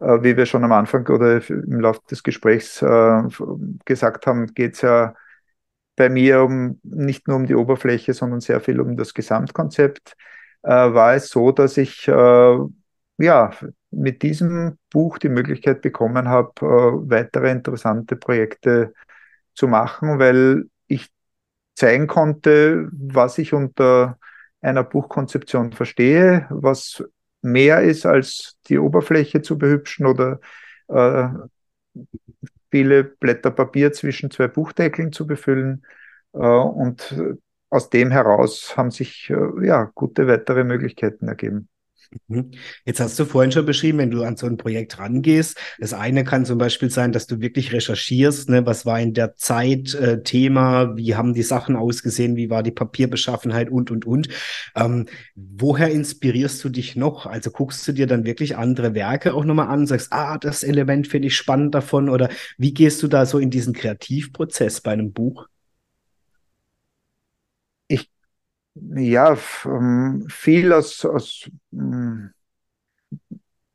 [0.00, 3.22] äh, wie wir schon am Anfang oder im Laufe des Gesprächs äh,
[3.84, 5.14] gesagt haben, geht es ja
[5.96, 10.16] bei mir um nicht nur um die Oberfläche, sondern sehr viel um das Gesamtkonzept.
[10.62, 12.58] Äh, war es so, dass ich äh,
[13.20, 13.50] ja
[13.90, 18.94] mit diesem Buch die Möglichkeit bekommen habe, äh, weitere interessante Projekte
[19.54, 21.10] zu machen, weil ich
[21.74, 24.18] zeigen konnte, was ich unter
[24.60, 27.02] einer Buchkonzeption verstehe, was
[27.42, 30.40] mehr ist als die Oberfläche zu behübschen oder
[30.88, 31.28] äh,
[32.70, 35.84] viele Blätter Papier zwischen zwei Buchdeckeln zu befüllen.
[36.34, 37.14] Äh, und
[37.70, 41.69] aus dem heraus haben sich äh, ja gute weitere Möglichkeiten ergeben.
[42.28, 42.50] Mhm.
[42.84, 46.24] Jetzt hast du vorhin schon beschrieben, wenn du an so ein Projekt rangehst, das eine
[46.24, 50.22] kann zum Beispiel sein, dass du wirklich recherchierst, ne, was war in der Zeit äh,
[50.22, 54.28] Thema, wie haben die Sachen ausgesehen, wie war die Papierbeschaffenheit und, und, und.
[54.74, 57.26] Ähm, woher inspirierst du dich noch?
[57.26, 61.06] Also guckst du dir dann wirklich andere Werke auch nochmal an, sagst, ah, das Element
[61.06, 65.12] finde ich spannend davon oder wie gehst du da so in diesen Kreativprozess bei einem
[65.12, 65.49] Buch?
[68.94, 72.32] Ja, ähm, viel aus, aus hm,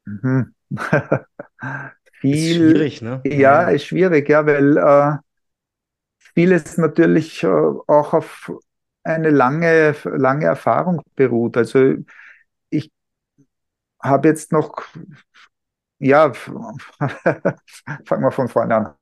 [0.05, 0.53] mhm.
[2.19, 3.21] viel, ist schwierig, ne?
[3.25, 5.17] Ja, ist schwierig, ja, weil äh,
[6.33, 8.51] vieles natürlich äh, auch auf
[9.03, 11.57] eine lange, lange Erfahrung beruht.
[11.57, 11.95] Also
[12.69, 12.91] ich
[14.01, 14.83] habe jetzt noch,
[15.99, 16.33] ja,
[18.05, 18.93] fangen wir von vorne an.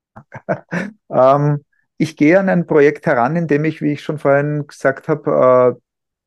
[1.09, 1.65] ähm,
[1.97, 5.77] ich gehe an ein Projekt heran, in dem ich, wie ich schon vorhin gesagt habe,
[5.79, 5.82] äh,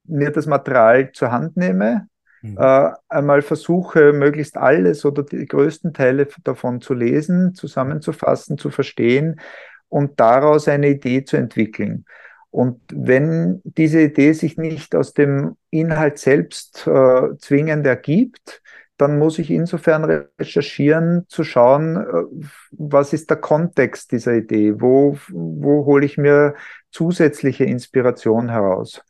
[0.08, 2.08] mir das Material zur Hand nehme,
[2.42, 2.56] mhm.
[2.58, 9.40] äh, einmal versuche, möglichst alles oder die größten Teile davon zu lesen, zusammenzufassen, zu verstehen
[9.88, 12.04] und daraus eine Idee zu entwickeln.
[12.50, 18.62] Und wenn diese Idee sich nicht aus dem Inhalt selbst äh, zwingend ergibt,
[18.96, 20.04] dann muss ich insofern
[20.38, 26.54] recherchieren, zu schauen, äh, was ist der Kontext dieser Idee, wo, wo hole ich mir
[26.90, 29.02] zusätzliche Inspiration heraus.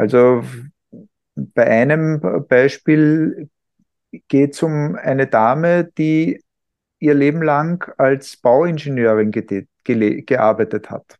[0.00, 0.42] Also
[1.34, 3.50] bei einem Beispiel
[4.28, 6.42] geht es um eine Dame, die
[7.00, 11.16] ihr Leben lang als Bauingenieurin ge ge gearbeitet hat.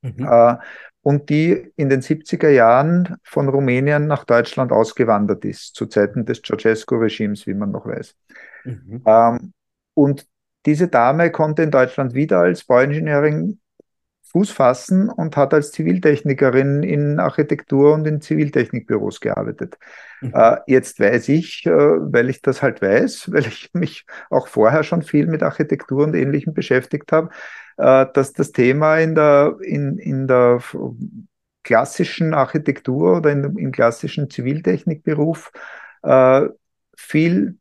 [0.00, 0.26] Mhm.
[0.26, 0.56] Äh,
[1.02, 6.40] und die in den 70er Jahren von Rumänien nach Deutschland ausgewandert ist, zu Zeiten des
[6.40, 8.16] Ceausescu-Regimes, wie man noch weiß.
[8.64, 9.02] Mhm.
[9.04, 9.52] Ähm,
[9.92, 10.26] und
[10.64, 13.60] diese Dame konnte in Deutschland wieder als Bauingenieurin
[14.36, 19.78] Fuß fassen und hat als Ziviltechnikerin in Architektur und in Ziviltechnikbüros gearbeitet.
[20.20, 20.32] Mhm.
[20.34, 24.82] Äh, jetzt weiß ich, äh, weil ich das halt weiß, weil ich mich auch vorher
[24.82, 27.30] schon viel mit Architektur und Ähnlichem beschäftigt habe,
[27.78, 30.62] äh, dass das Thema in der, in, in der
[31.62, 35.50] klassischen Architektur oder in, im klassischen Ziviltechnikberuf
[36.02, 36.42] äh,
[36.94, 37.56] viel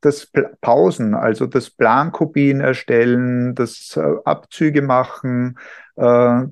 [0.00, 0.30] das
[0.60, 5.58] Pausen, also das Plankopien erstellen, das äh, Abzüge machen,
[5.96, 6.42] äh,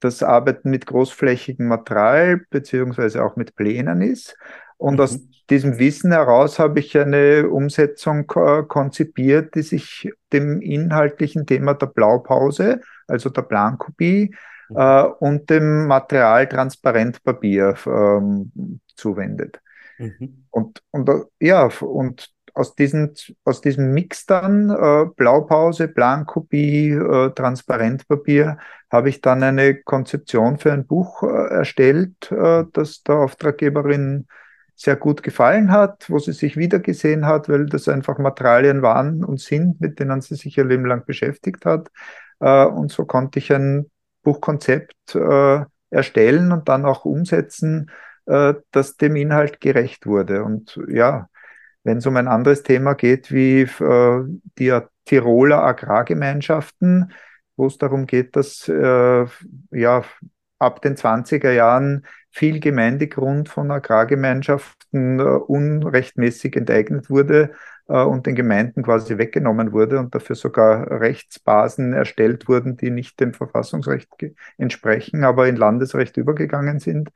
[0.00, 4.36] das Arbeiten mit großflächigem Material beziehungsweise auch mit Plänen ist.
[4.76, 5.00] Und mhm.
[5.00, 11.86] aus diesem Wissen heraus habe ich eine Umsetzung konzipiert, die sich dem inhaltlichen Thema der
[11.86, 14.34] Blaupause, also der Plankopie
[14.68, 14.76] mhm.
[14.76, 19.60] äh, und dem Material Transparentpapier ähm, zuwendet.
[19.98, 20.46] Mhm.
[20.50, 28.58] Und, und ja, und aus, diesen, aus diesem Mix dann, äh, Blaupause, Plankopie, äh, Transparentpapier,
[28.90, 34.26] habe ich dann eine Konzeption für ein Buch äh, erstellt, äh, das der Auftraggeberin
[34.74, 39.40] sehr gut gefallen hat, wo sie sich wiedergesehen hat, weil das einfach Materialien waren und
[39.40, 41.88] sind, mit denen sie sich ihr Leben lang beschäftigt hat.
[42.40, 43.90] Äh, und so konnte ich ein
[44.22, 47.90] Buchkonzept äh, erstellen und dann auch umsetzen,
[48.26, 50.44] äh, das dem Inhalt gerecht wurde.
[50.44, 51.28] Und ja,
[51.84, 54.24] wenn es um ein anderes Thema geht wie äh,
[54.58, 57.12] die Tiroler Agrargemeinschaften,
[57.56, 59.26] wo es darum geht, dass äh,
[59.70, 60.04] ja
[60.58, 67.52] ab den 20er Jahren viel Gemeindegrund von Agrargemeinschaften äh, unrechtmäßig enteignet wurde
[67.88, 73.20] äh, und den Gemeinden quasi weggenommen wurde und dafür sogar Rechtsbasen erstellt wurden, die nicht
[73.20, 74.08] dem Verfassungsrecht
[74.56, 77.10] entsprechen, aber in Landesrecht übergegangen sind.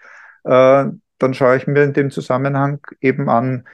[0.44, 0.86] Äh,
[1.18, 3.64] dann schaue ich mir in dem Zusammenhang eben an,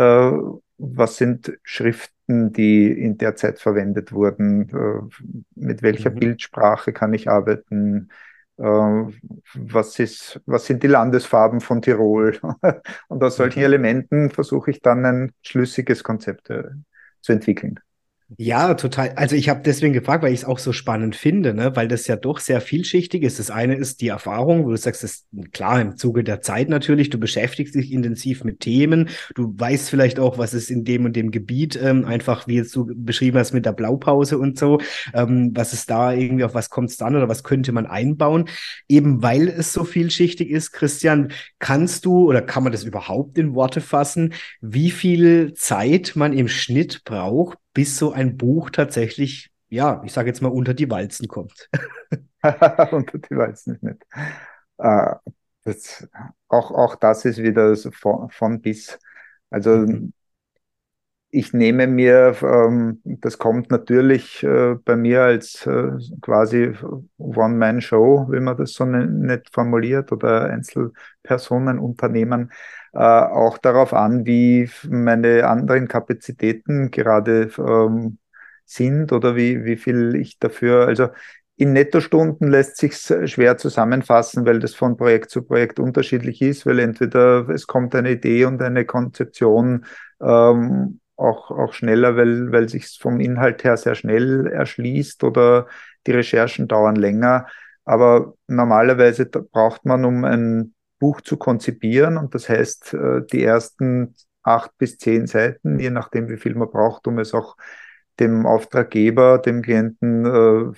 [0.00, 6.16] was sind Schrift, Fonten, die in der Zeit verwendet wurden, äh, mit welcher mhm.
[6.16, 8.10] Bildsprache kann ich arbeiten,
[8.58, 12.38] äh, was, ist, was sind die Landesfarben von Tirol.
[13.08, 13.64] Und aus solchen mhm.
[13.64, 16.64] Elementen versuche ich dann ein schlüssiges Konzept äh,
[17.20, 17.80] zu entwickeln.
[18.36, 19.12] Ja, total.
[19.16, 21.74] Also ich habe deswegen gefragt, weil ich es auch so spannend finde, ne?
[21.76, 23.38] weil das ja doch sehr vielschichtig ist.
[23.38, 26.68] Das eine ist die Erfahrung, wo du sagst, das ist klar im Zuge der Zeit
[26.68, 31.06] natürlich, du beschäftigst dich intensiv mit Themen, du weißt vielleicht auch, was ist in dem
[31.06, 34.78] und dem Gebiet, ähm, einfach wie jetzt du beschrieben hast mit der Blaupause und so,
[35.14, 38.44] ähm, was ist da irgendwie, auf was kommt es dann oder was könnte man einbauen.
[38.88, 43.54] Eben weil es so vielschichtig ist, Christian, kannst du oder kann man das überhaupt in
[43.54, 50.02] Worte fassen, wie viel Zeit man im Schnitt braucht, bis so ein Buch tatsächlich, ja,
[50.04, 51.70] ich sage jetzt mal, unter die Walzen kommt.
[52.90, 54.04] unter die Walzen nicht.
[54.78, 55.14] Äh,
[55.62, 56.08] das,
[56.48, 58.98] auch, auch das ist wieder so von, von bis.
[59.48, 60.12] Also mhm.
[61.30, 66.72] ich nehme mir, ähm, das kommt natürlich äh, bei mir als äh, quasi
[67.18, 72.50] One-Man-Show, wie man das so nicht formuliert, oder Einzelpersonenunternehmen,
[72.92, 78.18] äh, auch darauf an, wie meine anderen Kapazitäten gerade ähm,
[78.64, 81.08] sind oder wie, wie viel ich dafür, also
[81.56, 86.78] in Nettostunden lässt sich schwer zusammenfassen, weil das von Projekt zu Projekt unterschiedlich ist, weil
[86.78, 89.84] entweder es kommt eine Idee und eine Konzeption
[90.20, 95.66] ähm, auch, auch schneller, weil, weil sich vom Inhalt her sehr schnell erschließt oder
[96.06, 97.46] die Recherchen dauern länger.
[97.84, 102.16] Aber normalerweise braucht man, um ein Buch zu konzipieren.
[102.16, 106.70] Und das heißt, äh, die ersten acht bis zehn Seiten, je nachdem, wie viel man
[106.70, 107.56] braucht, um es auch
[108.18, 110.72] dem Auftraggeber, dem Klienten äh,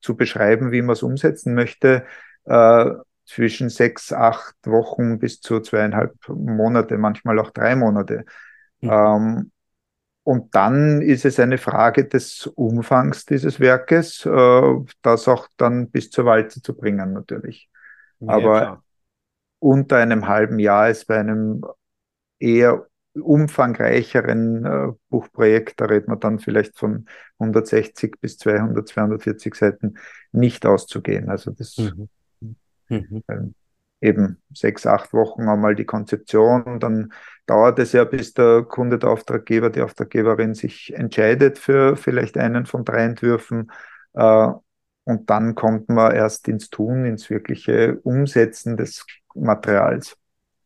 [0.00, 2.04] zu beschreiben, wie man es umsetzen möchte,
[2.44, 2.90] äh,
[3.24, 8.24] zwischen sechs, acht Wochen bis zu zweieinhalb Monate, manchmal auch drei Monate.
[8.80, 8.90] Mhm.
[8.90, 9.50] Ähm,
[10.24, 16.10] und dann ist es eine Frage des Umfangs dieses Werkes, äh, das auch dann bis
[16.10, 17.68] zur Walze zu bringen, natürlich.
[18.20, 18.82] Ja, Aber klar
[19.62, 21.64] unter einem halben Jahr ist bei einem
[22.40, 27.06] eher umfangreicheren äh, Buchprojekt, da redet man dann vielleicht von
[27.38, 29.94] 160 bis 200, 240 Seiten,
[30.32, 31.28] nicht auszugehen.
[31.28, 32.08] Also das mhm.
[32.88, 33.22] Mhm.
[33.28, 33.54] Ähm,
[34.00, 37.12] eben sechs, acht Wochen einmal die Konzeption, dann
[37.46, 42.66] dauert es ja, bis der Kunde, der Auftraggeber, die Auftraggeberin sich entscheidet für vielleicht einen
[42.66, 43.70] von drei Entwürfen.
[44.14, 44.48] Äh,
[45.04, 49.04] und dann kommt man erst ins Tun, ins wirkliche Umsetzen des
[49.34, 50.16] Materials.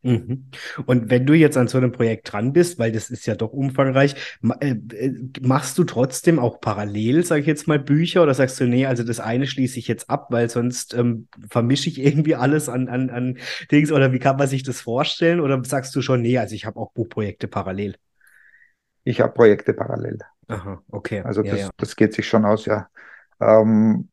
[0.07, 0.51] Mhm.
[0.87, 3.53] Und wenn du jetzt an so einem Projekt dran bist, weil das ist ja doch
[3.53, 4.15] umfangreich,
[4.61, 8.67] äh, äh, machst du trotzdem auch parallel, sage ich jetzt mal, Bücher oder sagst du,
[8.67, 12.69] nee, also das eine schließe ich jetzt ab, weil sonst ähm, vermische ich irgendwie alles
[12.69, 13.39] an, an, an
[13.73, 15.41] Dings oder wie kann man sich das vorstellen?
[15.41, 17.97] Oder sagst du schon, nee, also ich habe auch Buchprojekte parallel?
[19.03, 20.19] Ich habe Projekte parallel.
[20.47, 21.23] Aha, okay.
[21.23, 21.71] Also das, ja.
[21.79, 22.89] das geht sich schon aus, ja.
[23.41, 24.09] Ähm,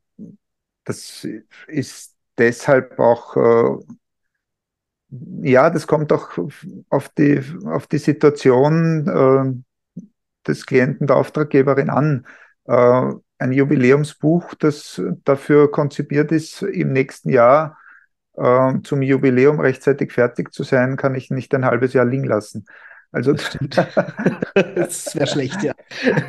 [0.86, 1.28] das
[1.68, 3.84] ist deshalb auch äh,
[5.42, 6.38] ja, das kommt auch
[6.90, 10.04] auf die, auf die Situation äh,
[10.48, 12.26] des Klienten, der Auftraggeberin an.
[12.66, 17.78] Äh, ein Jubiläumsbuch, das dafür konzipiert ist, im nächsten Jahr
[18.36, 22.66] äh, zum Jubiläum rechtzeitig fertig zu sein, kann ich nicht ein halbes Jahr liegen lassen.
[23.12, 23.58] Also das,
[24.76, 25.74] das wäre schlecht, ja.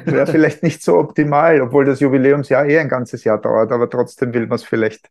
[0.05, 4.35] Wäre vielleicht nicht so optimal, obwohl das Jubiläumsjahr eh ein ganzes Jahr dauert, aber trotzdem
[4.35, 5.11] will man es vielleicht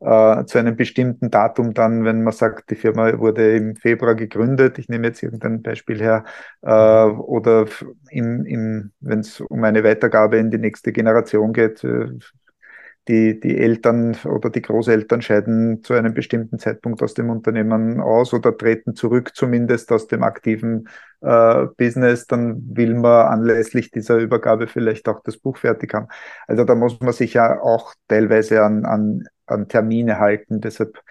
[0.00, 4.78] äh, zu einem bestimmten Datum dann, wenn man sagt, die Firma wurde im Februar gegründet,
[4.78, 6.24] ich nehme jetzt irgendein Beispiel her,
[6.62, 7.66] äh, oder
[8.10, 12.08] wenn es um eine Weitergabe in die nächste Generation geht, äh,
[13.08, 18.32] die, die Eltern oder die Großeltern scheiden zu einem bestimmten Zeitpunkt aus dem Unternehmen aus
[18.34, 20.88] oder treten zurück zumindest aus dem aktiven
[21.20, 26.08] äh, Business, dann will man anlässlich dieser Übergabe vielleicht auch das Buch fertig haben.
[26.46, 30.60] Also da muss man sich ja auch teilweise an, an an Termine halten.
[30.60, 31.02] Deshalb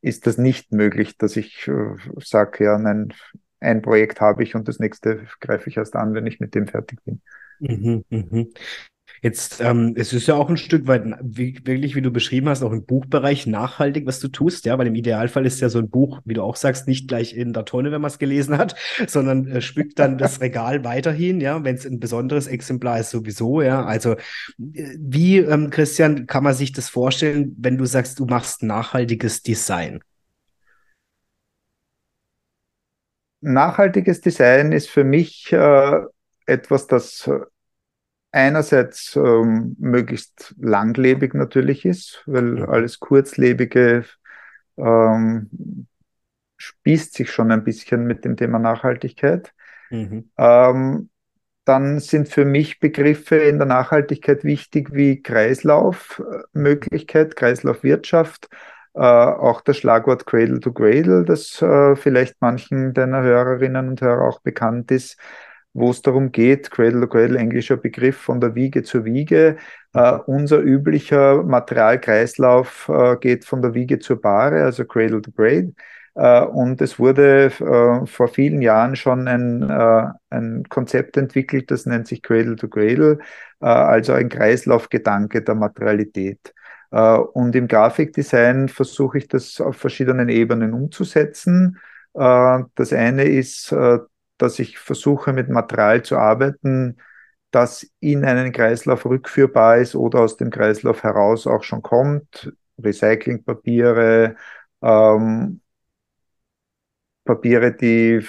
[0.00, 3.12] ist das nicht möglich, dass ich äh, sage, ja, nein,
[3.60, 6.66] ein Projekt habe ich und das nächste greife ich erst an, wenn ich mit dem
[6.66, 7.22] fertig bin.
[7.60, 8.52] Mhm, mhm.
[9.24, 12.62] Jetzt, ähm, es ist ja auch ein Stück weit, wie, wirklich, wie du beschrieben hast,
[12.62, 15.88] auch im Buchbereich nachhaltig, was du tust, ja, weil im Idealfall ist ja so ein
[15.88, 18.74] Buch, wie du auch sagst, nicht gleich in der Tonne, wenn man es gelesen hat,
[19.06, 23.62] sondern äh, spückt dann das Regal weiterhin, ja, wenn es ein besonderes Exemplar ist, sowieso,
[23.62, 23.82] ja.
[23.86, 24.16] Also,
[24.58, 30.00] wie, ähm, Christian, kann man sich das vorstellen, wenn du sagst, du machst nachhaltiges Design?
[33.40, 36.00] Nachhaltiges Design ist für mich äh,
[36.44, 37.26] etwas, das
[38.34, 44.04] einerseits ähm, möglichst langlebig natürlich ist, weil alles kurzlebige
[44.76, 45.86] ähm,
[46.56, 49.52] spießt sich schon ein bisschen mit dem Thema Nachhaltigkeit.
[49.90, 50.30] Mhm.
[50.36, 51.10] Ähm,
[51.64, 58.48] dann sind für mich Begriffe in der Nachhaltigkeit wichtig wie Kreislaufmöglichkeit, Kreislaufwirtschaft,
[58.94, 64.28] äh, auch das Schlagwort Cradle to Cradle, das äh, vielleicht manchen deiner Hörerinnen und Hörer
[64.28, 65.18] auch bekannt ist,
[65.74, 69.56] wo es darum geht, Cradle to Cradle, englischer Begriff von der Wiege zur Wiege.
[69.96, 75.72] Uh, unser üblicher Materialkreislauf uh, geht von der Wiege zur Bahre, also Cradle to Cradle.
[76.16, 79.68] Uh, und es wurde vor vielen Jahren schon ein,
[80.30, 83.18] ein Konzept entwickelt, das nennt sich Cradle to Cradle,
[83.58, 86.54] also ein Kreislaufgedanke der Materialität.
[86.90, 91.78] und im Grafikdesign versuche ich das auf verschiedenen Ebenen umzusetzen.
[92.12, 93.74] das eine ist
[94.44, 96.98] dass ich versuche, mit Material zu arbeiten,
[97.50, 102.52] das in einen Kreislauf rückführbar ist oder aus dem Kreislauf heraus auch schon kommt.
[102.78, 104.36] Recyclingpapiere,
[104.82, 105.60] ähm,
[107.24, 108.26] Papiere, die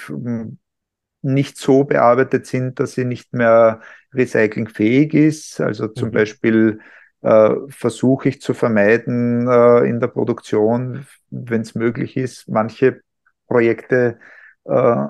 [1.22, 3.80] nicht so bearbeitet sind, dass sie nicht mehr
[4.14, 5.60] recyclingfähig ist.
[5.60, 6.12] Also zum mhm.
[6.12, 6.80] Beispiel
[7.22, 13.00] äh, versuche ich zu vermeiden äh, in der Produktion, wenn es möglich ist, manche
[13.48, 14.18] Projekte
[14.64, 15.06] äh,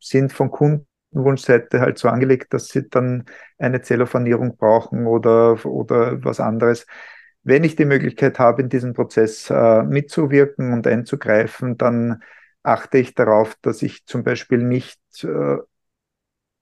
[0.00, 3.24] sind von Kundenwunschseite halt so angelegt, dass sie dann
[3.58, 6.86] eine Zellophanierung brauchen oder, oder was anderes.
[7.44, 12.22] Wenn ich die Möglichkeit habe, in diesem Prozess äh, mitzuwirken und einzugreifen, dann
[12.62, 15.56] achte ich darauf, dass ich zum Beispiel nicht äh,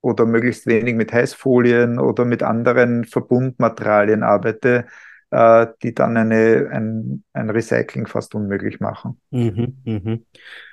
[0.03, 4.87] oder möglichst wenig mit Heißfolien oder mit anderen Verbundmaterialien arbeite,
[5.31, 9.21] äh, die dann eine, ein, ein Recycling fast unmöglich machen.
[9.31, 10.19] Mhm, mh.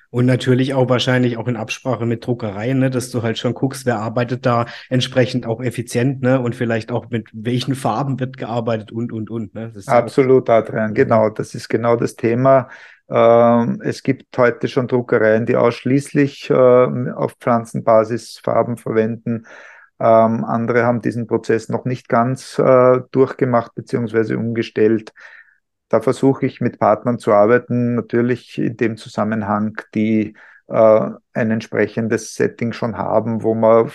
[0.09, 3.85] Und natürlich auch wahrscheinlich auch in Absprache mit Druckereien, ne, dass du halt schon guckst,
[3.85, 8.91] wer arbeitet da entsprechend auch effizient, ne, und vielleicht auch mit welchen Farben wird gearbeitet
[8.91, 9.71] und, und, und, ne.
[9.85, 11.29] Absolut, Adrian, genau.
[11.29, 12.69] Das ist genau das Thema.
[13.09, 19.45] Ähm, es gibt heute schon Druckereien, die ausschließlich äh, auf Pflanzenbasis Farben verwenden.
[19.99, 25.11] Ähm, andere haben diesen Prozess noch nicht ganz äh, durchgemacht beziehungsweise umgestellt.
[25.89, 30.35] Da versuche ich mit Partnern zu arbeiten, natürlich in dem Zusammenhang, die
[30.67, 33.91] äh, ein entsprechendes Setting schon haben, wo man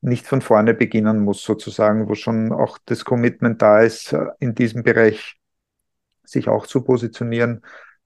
[0.00, 4.54] nicht von vorne beginnen muss, sozusagen, wo schon auch das Commitment da ist, äh, in
[4.54, 5.36] diesem Bereich
[6.24, 7.62] sich auch zu positionieren.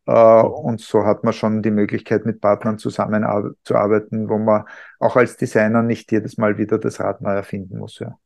[0.07, 4.65] Äh, und so hat man schon die Möglichkeit, mit Partnern zusammenzuarbeiten, wo man
[4.99, 7.99] auch als Designer nicht jedes Mal wieder das Rad neu erfinden muss.
[7.99, 8.19] Ja.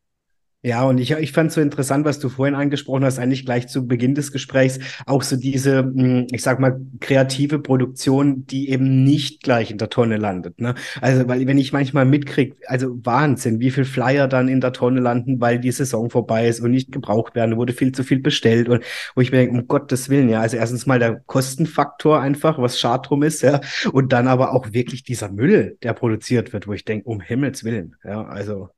[0.62, 3.86] Ja, und ich, ich fand so interessant, was du vorhin angesprochen hast, eigentlich gleich zu
[3.86, 9.44] Beginn des Gesprächs, auch so diese, hm, ich sag mal, kreative Produktion, die eben nicht
[9.44, 10.60] gleich in der Tonne landet.
[10.60, 10.74] Ne?
[11.00, 15.00] Also, weil wenn ich manchmal mitkriege, also Wahnsinn, wie viel Flyer dann in der Tonne
[15.00, 18.68] landen, weil die Saison vorbei ist und nicht gebraucht werden, wurde viel zu viel bestellt
[18.68, 18.82] und
[19.14, 22.80] wo ich mir denke, um Gottes Willen, ja, also erstens mal der Kostenfaktor einfach, was
[22.80, 23.60] schad drum ist, ja,
[23.92, 27.62] und dann aber auch wirklich dieser Müll, der produziert wird, wo ich denke, um Himmels
[27.62, 28.70] Willen, ja, also.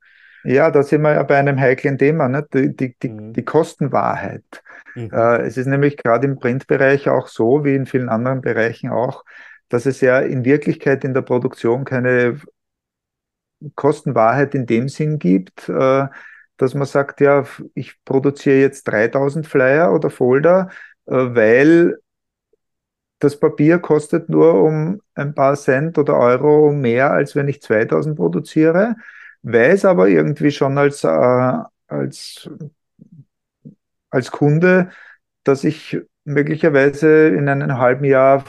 [0.43, 2.47] Ja, da sind wir ja bei einem heiklen Thema, ne?
[2.53, 3.33] die, die, die, mhm.
[3.33, 4.63] die Kostenwahrheit.
[4.95, 5.09] Mhm.
[5.11, 9.25] Äh, es ist nämlich gerade im Printbereich auch so, wie in vielen anderen Bereichen auch,
[9.67, 12.39] dass es ja in Wirklichkeit in der Produktion keine
[13.75, 16.07] Kostenwahrheit in dem Sinn gibt, äh,
[16.57, 20.69] dass man sagt, ja, ich produziere jetzt 3000 Flyer oder Folder,
[21.05, 21.97] äh, weil
[23.19, 28.15] das Papier kostet nur um ein paar Cent oder Euro mehr, als wenn ich 2000
[28.15, 28.95] produziere
[29.43, 32.49] weiß aber irgendwie schon als, äh, als,
[34.09, 34.89] als Kunde,
[35.43, 38.43] dass ich möglicherweise in einem halben Jahr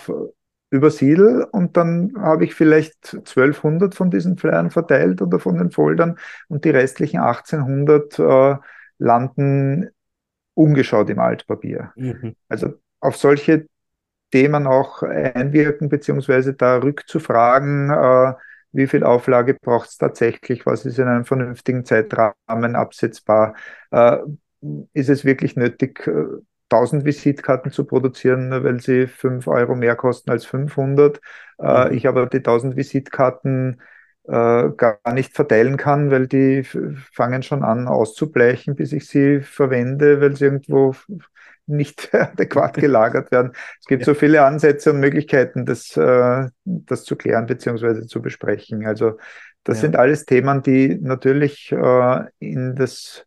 [0.70, 6.16] übersiedel und dann habe ich vielleicht 1200 von diesen Flyern verteilt oder von den Foldern
[6.49, 8.57] und die restlichen 1800 äh,
[8.99, 9.91] landen
[10.55, 11.93] ungeschaut im Altpapier.
[11.97, 12.36] Mhm.
[12.49, 13.66] Also auf solche
[14.30, 18.34] Themen auch einwirken, beziehungsweise da rückzufragen, äh,
[18.72, 23.54] wie viel Auflage braucht es tatsächlich, was ist in einem vernünftigen Zeitrahmen absetzbar,
[23.90, 24.18] äh,
[24.92, 26.08] ist es wirklich nötig,
[26.68, 31.20] 1000 äh, Visitkarten zu produzieren, weil sie 5 Euro mehr kosten als 500.
[31.58, 31.94] Äh, mhm.
[31.96, 33.80] Ich aber die 1000 Visitkarten
[34.28, 36.62] äh, gar nicht verteilen kann, weil die
[37.12, 40.94] fangen schon an auszubleichen, bis ich sie verwende, weil sie irgendwo
[41.70, 43.52] nicht adäquat gelagert werden.
[43.80, 44.06] Es gibt ja.
[44.06, 48.06] so viele Ansätze und Möglichkeiten, das, äh, das zu klären bzw.
[48.06, 48.86] zu besprechen.
[48.86, 49.18] Also
[49.64, 49.82] das ja.
[49.82, 53.24] sind alles Themen, die natürlich äh, in, das,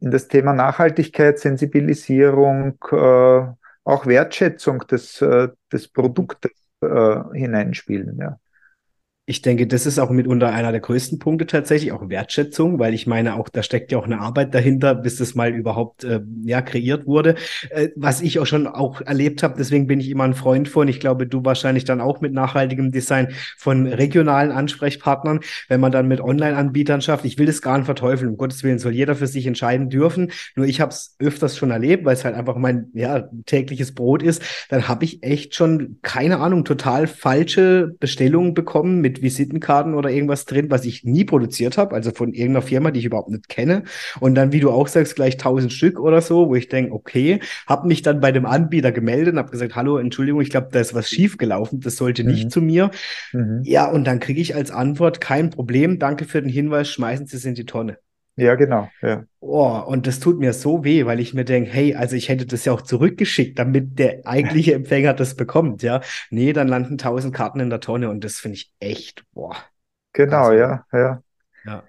[0.00, 3.46] in das Thema Nachhaltigkeit, Sensibilisierung, äh,
[3.84, 5.24] auch Wertschätzung des,
[5.72, 8.16] des Produktes hineinspielen.
[8.20, 8.38] Ja.
[9.32, 13.06] Ich denke, das ist auch mitunter einer der größten Punkte tatsächlich, auch Wertschätzung, weil ich
[13.06, 16.60] meine, auch da steckt ja auch eine Arbeit dahinter, bis das mal überhaupt äh, ja
[16.60, 17.36] kreiert wurde.
[17.70, 20.86] Äh, was ich auch schon auch erlebt habe, deswegen bin ich immer ein Freund von,
[20.86, 26.08] ich glaube, du wahrscheinlich dann auch mit nachhaltigem Design von regionalen Ansprechpartnern, wenn man dann
[26.08, 27.24] mit Online-Anbietern schafft.
[27.24, 30.30] Ich will das gar nicht verteufeln, um Gottes Willen soll jeder für sich entscheiden dürfen.
[30.56, 34.22] Nur ich habe es öfters schon erlebt, weil es halt einfach mein ja, tägliches Brot
[34.22, 34.42] ist.
[34.68, 40.10] Dann habe ich echt schon, keine Ahnung, total falsche Bestellungen bekommen mit mit Visitenkarten oder
[40.10, 43.48] irgendwas drin, was ich nie produziert habe, also von irgendeiner Firma, die ich überhaupt nicht
[43.48, 43.84] kenne.
[44.20, 47.40] Und dann, wie du auch sagst, gleich tausend Stück oder so, wo ich denke, okay,
[47.66, 50.80] habe mich dann bei dem Anbieter gemeldet und habe gesagt, hallo, Entschuldigung, ich glaube, da
[50.80, 52.50] ist was schief gelaufen, das sollte nicht mhm.
[52.50, 52.90] zu mir.
[53.32, 53.60] Mhm.
[53.64, 57.36] Ja, und dann kriege ich als Antwort kein Problem, danke für den Hinweis, schmeißen Sie
[57.36, 57.98] es in die Tonne.
[58.36, 58.88] Ja, genau.
[59.02, 59.24] Ja.
[59.40, 62.46] Oh, und das tut mir so weh, weil ich mir denke, hey, also ich hätte
[62.46, 66.00] das ja auch zurückgeschickt, damit der eigentliche Empfänger das bekommt, ja.
[66.30, 69.56] Nee, dann landen tausend Karten in der Tonne und das finde ich echt, boah.
[70.14, 71.22] Genau, also, ja, ja.
[71.64, 71.82] Ja.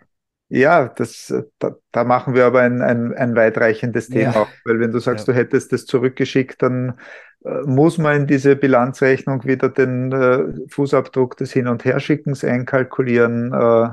[0.50, 4.48] Ja, das, da, da, machen wir aber ein, ein, ein weitreichendes Thema, ja.
[4.66, 5.34] weil wenn du sagst, ja.
[5.34, 7.00] du hättest das zurückgeschickt, dann
[7.44, 13.52] äh, muss man in diese Bilanzrechnung wieder den äh, Fußabdruck des Hin- und Herschickens einkalkulieren.
[13.52, 13.90] Äh,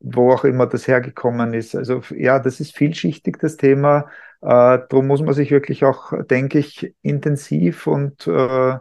[0.00, 1.74] wo auch immer das hergekommen ist.
[1.74, 4.10] Also ja, das ist vielschichtig, das Thema.
[4.40, 4.46] Äh,
[4.88, 8.78] darum muss man sich wirklich auch, denke ich, intensiv und äh,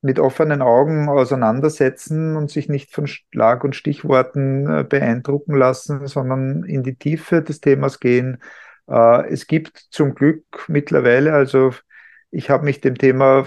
[0.00, 6.64] mit offenen Augen auseinandersetzen und sich nicht von Schlag- und Stichworten äh, beeindrucken lassen, sondern
[6.64, 8.42] in die Tiefe des Themas gehen.
[8.88, 11.72] Äh, es gibt zum Glück mittlerweile, also
[12.30, 13.46] ich habe mich dem Thema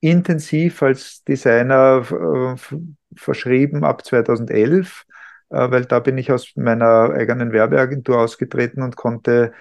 [0.00, 2.78] intensiv als Designer äh,
[3.16, 5.19] verschrieben ab 2011 äh,
[5.50, 9.52] weil da bin ich aus meiner eigenen Werbeagentur ausgetreten und konnte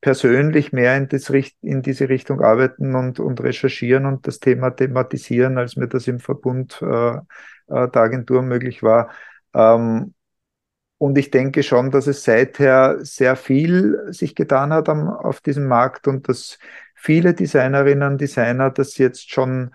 [0.00, 1.30] persönlich mehr in, das,
[1.62, 6.20] in diese Richtung arbeiten und, und, recherchieren und das Thema thematisieren, als mir das im
[6.20, 7.20] Verbund äh, äh,
[7.66, 9.10] der Agentur möglich war.
[9.54, 10.14] Ähm,
[10.98, 15.66] und ich denke schon, dass es seither sehr viel sich getan hat am, auf diesem
[15.66, 16.58] Markt und dass
[16.94, 19.72] viele Designerinnen, Designer das jetzt schon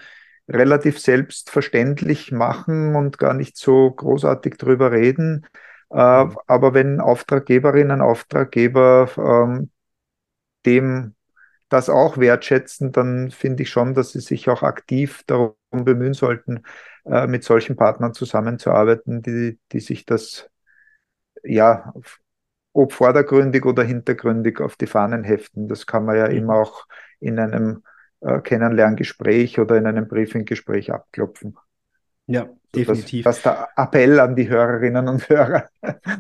[0.52, 5.46] relativ selbstverständlich machen und gar nicht so großartig drüber reden.
[5.92, 6.38] Äh, mhm.
[6.48, 9.70] aber wenn Auftraggeberinnen, Auftraggeber ähm,
[10.66, 11.16] dem
[11.70, 16.64] das auch wertschätzen, dann finde ich schon, dass sie sich auch aktiv darum bemühen sollten,
[17.06, 20.50] äh, mit solchen Partnern zusammenzuarbeiten, die, die sich das
[21.44, 21.94] ja
[22.74, 25.68] ob vordergründig oder hintergründig auf die Fahnen heften.
[25.68, 26.36] Das kann man ja mhm.
[26.36, 26.88] immer auch
[27.20, 27.84] in einem
[28.22, 31.56] äh, Kennenlerngespräch oder in einem Briefinggespräch abklopfen.
[32.28, 33.24] Ja, definitiv.
[33.24, 35.66] Das, das der Appell an die Hörerinnen und Hörer.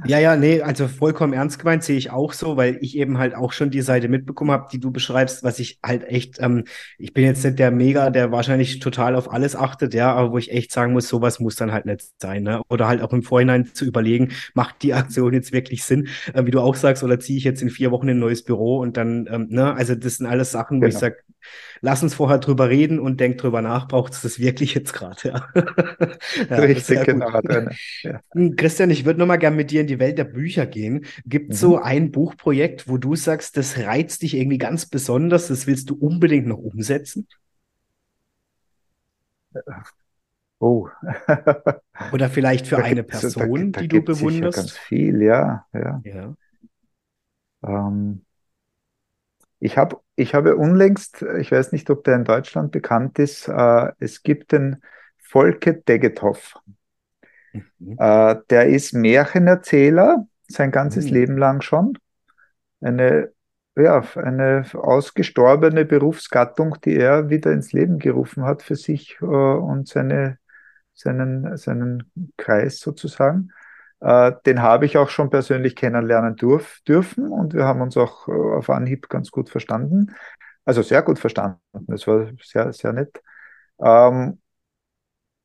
[0.05, 3.35] Ja, ja, nee, also vollkommen ernst gemeint sehe ich auch so, weil ich eben halt
[3.35, 6.65] auch schon die Seite mitbekommen habe, die du beschreibst, was ich halt echt, ähm,
[6.97, 10.37] ich bin jetzt nicht der Mega, der wahrscheinlich total auf alles achtet, ja, aber wo
[10.37, 12.61] ich echt sagen muss, sowas muss dann halt nicht sein, ne?
[12.69, 16.51] Oder halt auch im Vorhinein zu überlegen, macht die Aktion jetzt wirklich Sinn, äh, wie
[16.51, 18.97] du auch sagst, oder ziehe ich jetzt in vier Wochen in ein neues Büro und
[18.97, 20.93] dann, ähm, ne, also das sind alles Sachen, wo genau.
[20.93, 21.17] ich sage,
[21.81, 25.17] lass uns vorher drüber reden und denk drüber nach, braucht es das wirklich jetzt gerade,
[25.23, 25.47] ja.
[26.49, 26.55] Ja.
[26.57, 27.29] Richtig, genau.
[28.03, 28.21] Ja.
[28.33, 31.05] Hm, Christian, ich würde nochmal gerne mit dir in die Welt der Bücher gehen.
[31.25, 31.65] Gibt es mhm.
[31.65, 35.95] so ein Buchprojekt, wo du sagst, das reizt dich irgendwie ganz besonders, das willst du
[35.95, 37.27] unbedingt noch umsetzen?
[40.59, 40.87] Oh.
[42.13, 44.57] Oder vielleicht für da eine Person, da, da die du bewunderst?
[44.57, 45.65] ganz viel, ja.
[45.73, 46.01] ja.
[46.03, 46.35] ja.
[47.63, 48.23] Ähm,
[49.59, 53.91] ich, hab, ich habe unlängst, ich weiß nicht, ob der in Deutschland bekannt ist, äh,
[53.99, 54.81] es gibt den
[55.31, 56.59] Volke Degethoff.
[57.53, 57.95] Mhm.
[57.97, 61.13] Äh, der ist Märchenerzähler, sein ganzes mhm.
[61.13, 61.97] Leben lang schon.
[62.81, 63.31] Eine,
[63.77, 69.87] ja, eine ausgestorbene Berufsgattung, die er wieder ins Leben gerufen hat für sich äh, und
[69.87, 70.37] seine,
[70.93, 73.53] seinen, seinen Kreis sozusagen.
[74.01, 78.27] Äh, den habe ich auch schon persönlich kennenlernen durf, dürfen und wir haben uns auch
[78.27, 80.13] äh, auf Anhieb ganz gut verstanden.
[80.65, 81.61] Also sehr gut verstanden.
[81.87, 83.21] Das war sehr, sehr nett.
[83.79, 84.40] Ähm,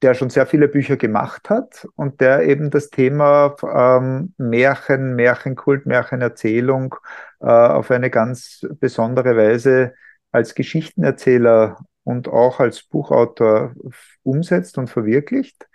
[0.03, 5.87] der schon sehr viele Bücher gemacht hat und der eben das Thema ähm, Märchen, Märchenkult,
[5.87, 6.95] Märchenerzählung
[7.41, 9.95] äh, auf eine ganz besondere Weise
[10.33, 13.75] als Geschichtenerzähler und auch als Buchautor
[14.23, 15.67] umsetzt und verwirklicht.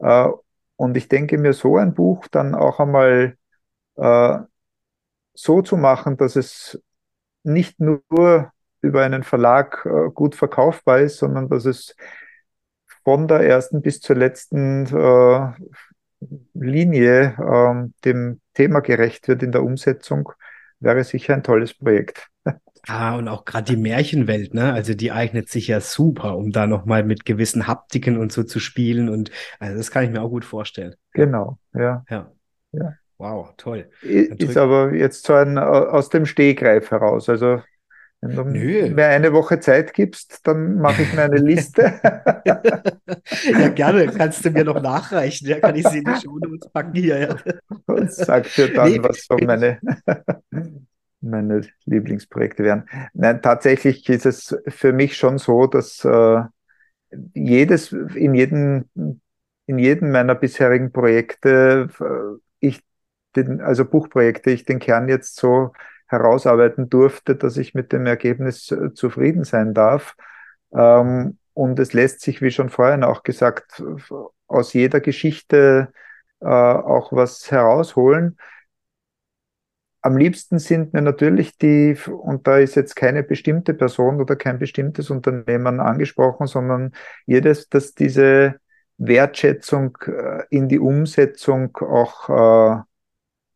[0.00, 0.28] Äh,
[0.76, 3.36] und ich denke mir, so ein Buch dann auch einmal
[3.96, 4.38] äh,
[5.34, 6.82] so zu machen, dass es
[7.44, 8.02] nicht nur
[8.80, 11.94] über einen Verlag äh, gut verkaufbar ist, sondern dass es
[13.04, 15.52] von der ersten bis zur letzten äh,
[16.54, 20.32] Linie äh, dem Thema gerecht wird in der Umsetzung,
[20.80, 22.28] wäre sicher ein tolles Projekt.
[22.88, 24.72] Ah, und auch gerade die Märchenwelt, ne?
[24.72, 28.58] Also die eignet sich ja super, um da nochmal mit gewissen Haptiken und so zu
[28.58, 29.08] spielen.
[29.08, 29.30] Und
[29.60, 30.96] also das kann ich mir auch gut vorstellen.
[31.12, 32.04] Genau, ja.
[32.10, 32.32] Ja.
[32.72, 32.94] ja.
[33.18, 33.88] Wow, toll.
[34.00, 37.28] Ist aber jetzt so ein aus dem Stehgreif heraus.
[37.28, 37.62] Also
[38.22, 38.90] wenn du Nö.
[38.90, 42.00] mir eine Woche Zeit gibst, dann mache ich mir eine Liste.
[42.44, 44.06] ja, gerne.
[44.06, 45.48] Kannst du mir noch nachreichen?
[45.48, 47.18] Ja, kann ich sie in die Shownotes packen hier.
[47.18, 47.36] Ja.
[47.86, 49.80] Und sag dir dann, nee, was so meine,
[51.20, 52.88] meine Lieblingsprojekte wären.
[53.12, 56.42] Nein, tatsächlich ist es für mich schon so, dass äh,
[57.34, 58.84] jedes, in jedem,
[59.66, 62.84] in jedem meiner bisherigen Projekte äh, ich
[63.34, 65.72] den, also Buchprojekte, ich den Kern jetzt so
[66.12, 70.14] herausarbeiten durfte, dass ich mit dem Ergebnis äh, zufrieden sein darf.
[70.72, 73.82] Ähm, und es lässt sich, wie schon vorhin auch gesagt,
[74.46, 75.92] aus jeder Geschichte
[76.40, 78.38] äh, auch was herausholen.
[80.00, 84.58] Am liebsten sind mir natürlich die, und da ist jetzt keine bestimmte Person oder kein
[84.58, 86.92] bestimmtes Unternehmen angesprochen, sondern
[87.26, 88.56] jedes, das diese
[88.98, 92.84] Wertschätzung äh, in die Umsetzung auch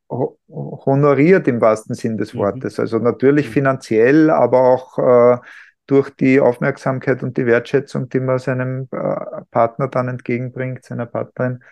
[0.08, 2.38] honoriert im wahrsten Sinn des mhm.
[2.38, 2.78] Wortes.
[2.78, 3.52] Also natürlich mhm.
[3.52, 5.38] finanziell, aber auch äh,
[5.86, 11.62] durch die Aufmerksamkeit und die Wertschätzung, die man seinem äh, Partner dann entgegenbringt, seiner Partnerin.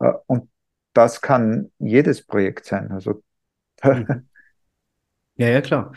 [0.00, 0.48] Äh, und
[0.92, 2.90] das kann jedes Projekt sein.
[2.90, 3.22] Also
[3.82, 4.28] mhm.
[5.40, 5.92] Ja, ja, klar.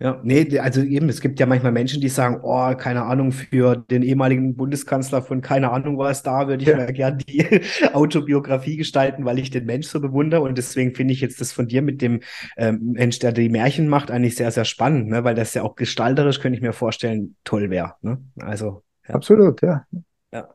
[0.00, 3.74] Ja, nee, also eben, es gibt ja manchmal Menschen, die sagen, oh, keine Ahnung, für
[3.74, 6.76] den ehemaligen Bundeskanzler von keine Ahnung was da, würde ich ja.
[6.76, 7.44] mir gerne die
[7.92, 10.42] Autobiografie gestalten, weil ich den Mensch so bewundere.
[10.42, 12.20] Und deswegen finde ich jetzt das von dir mit dem
[12.56, 15.24] ähm, Mensch, der die Märchen macht, eigentlich sehr, sehr spannend, ne?
[15.24, 17.94] weil das ja auch gestalterisch, könnte ich mir vorstellen, toll wäre.
[18.02, 18.22] Ne?
[18.38, 18.84] Also.
[19.08, 19.16] Ja.
[19.16, 19.84] Absolut, ja.
[20.32, 20.48] Ja.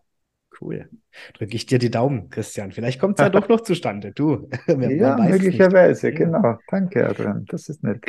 [0.62, 0.88] Cool.
[1.34, 2.72] Drücke ich dir die Daumen, Christian.
[2.72, 4.14] Vielleicht kommt es ja doch noch zustande.
[4.14, 4.48] Du.
[4.68, 6.60] ja, möglicherweise, genau.
[6.70, 7.44] Danke, Adrian.
[7.50, 8.06] Das ist nett.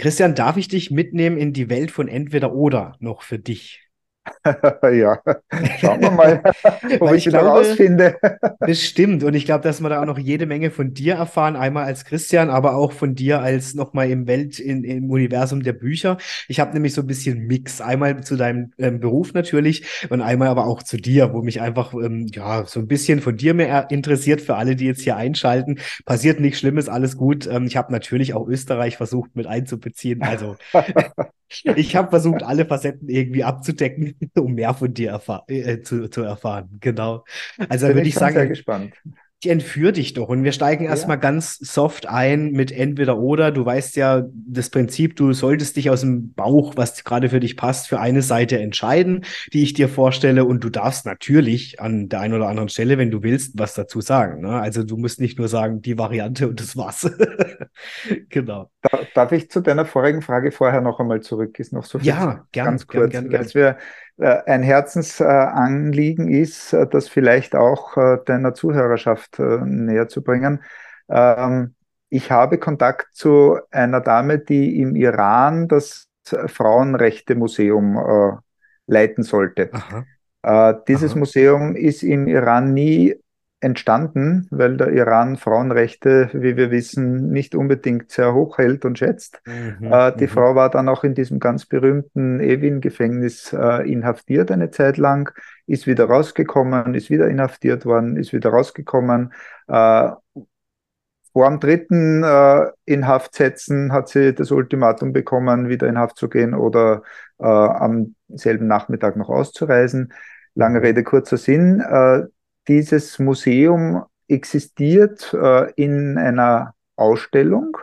[0.00, 3.89] Christian, darf ich dich mitnehmen in die Welt von entweder oder noch für dich?
[4.82, 5.18] ja,
[5.78, 6.42] schauen wir mal,
[7.00, 8.16] ob ich, ich wieder rausfinde.
[8.60, 9.22] Bestimmt.
[9.24, 11.56] Und ich glaube, dass wir da auch noch jede Menge von dir erfahren.
[11.56, 15.72] Einmal als Christian, aber auch von dir als nochmal im Welt, in, im Universum der
[15.72, 16.18] Bücher.
[16.48, 17.80] Ich habe nämlich so ein bisschen Mix.
[17.80, 21.92] Einmal zu deinem ähm, Beruf natürlich und einmal aber auch zu dir, wo mich einfach,
[21.94, 25.78] ähm, ja, so ein bisschen von dir mehr interessiert für alle, die jetzt hier einschalten.
[26.06, 27.46] Passiert nichts Schlimmes, alles gut.
[27.46, 30.22] Ähm, ich habe natürlich auch Österreich versucht mit einzubeziehen.
[30.22, 30.56] Also
[31.76, 36.78] ich habe versucht, alle Facetten irgendwie abzudecken, um mehr von dir äh, zu, zu, erfahren.
[36.80, 37.24] Genau.
[37.68, 38.94] Also würde ich sagen, sehr gespannt
[39.42, 40.28] ich entführe dich doch.
[40.28, 41.22] Und wir steigen erstmal ja.
[41.22, 43.50] ganz soft ein mit entweder oder.
[43.50, 47.56] Du weißt ja das Prinzip, du solltest dich aus dem Bauch, was gerade für dich
[47.56, 49.24] passt, für eine Seite entscheiden,
[49.54, 50.44] die ich dir vorstelle.
[50.44, 54.02] Und du darfst natürlich an der einen oder anderen Stelle, wenn du willst, was dazu
[54.02, 54.42] sagen.
[54.42, 54.60] Ne?
[54.60, 57.10] Also du musst nicht nur sagen, die Variante und das war's.
[58.28, 58.70] genau.
[59.14, 61.58] Darf ich zu deiner vorigen Frage vorher noch einmal zurück?
[61.58, 63.74] Ist noch so viel ja, gern, ganz kurz, gern, gern, gern.
[63.74, 63.78] Äh,
[64.20, 70.62] ein Herzensanliegen ist, äh, das vielleicht auch äh, deiner Zuhörerschaft näher zu bringen.
[71.08, 71.74] Ähm,
[72.08, 78.40] ich habe Kontakt zu einer Dame, die im Iran das Frauenrechte-Museum
[78.86, 79.70] leiten sollte.
[80.42, 80.72] Aha.
[80.88, 81.18] Dieses Aha.
[81.20, 83.16] Museum ist im Iran nie
[83.60, 89.42] entstanden, weil der Iran Frauenrechte, wie wir wissen, nicht unbedingt sehr hoch hält und schätzt.
[89.46, 90.28] Mhm, äh, die mhm.
[90.28, 95.30] Frau war dann auch in diesem ganz berühmten Evin-Gefängnis äh, inhaftiert eine Zeit lang,
[95.66, 99.34] ist wieder rausgekommen, ist wieder inhaftiert worden, ist wieder rausgekommen.
[99.68, 100.10] Äh,
[101.32, 106.16] vor dem dritten äh, in Haft setzen hat sie das Ultimatum bekommen, wieder in Haft
[106.16, 107.02] zu gehen oder
[107.38, 110.14] äh, am selben Nachmittag noch auszureisen.
[110.54, 110.84] Lange mhm.
[110.86, 111.84] Rede, kurzer Sinn.
[112.68, 117.76] Dieses Museum existiert äh, in einer Ausstellung,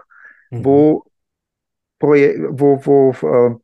[0.49, 0.65] mhm.
[0.65, 1.03] wo,
[1.99, 3.55] wo, wo äh,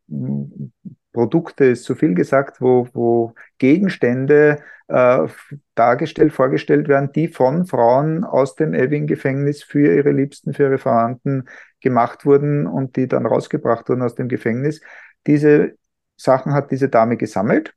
[1.14, 5.28] Produkte ist zu viel gesagt, wo, wo Gegenstände äh,
[5.76, 11.46] dargestellt, vorgestellt werden, die von Frauen aus dem Evin-Gefängnis für ihre Liebsten, für ihre Verwandten
[11.80, 14.82] gemacht wurden und die dann rausgebracht wurden aus dem Gefängnis.
[15.28, 15.76] Diese
[16.18, 17.74] Sachen hat diese Dame gesammelt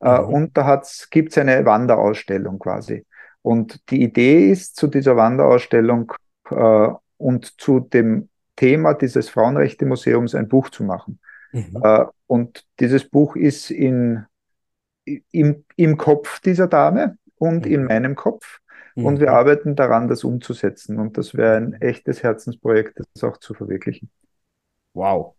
[0.00, 0.28] äh, mhm.
[0.28, 3.04] Und da gibt es eine Wanderausstellung quasi.
[3.42, 6.12] Und die Idee ist, zu dieser Wanderausstellung
[6.50, 11.20] äh, und zu dem Thema dieses Frauenrechte-Museums ein Buch zu machen.
[11.52, 11.80] Mhm.
[11.82, 14.24] Äh, und dieses Buch ist in,
[15.04, 17.72] im, im Kopf dieser Dame und mhm.
[17.72, 18.60] in meinem Kopf.
[18.96, 19.34] Und wir mhm.
[19.34, 20.98] arbeiten daran, das umzusetzen.
[20.98, 24.10] Und das wäre ein echtes Herzensprojekt, das auch zu verwirklichen.
[24.92, 25.36] Wow.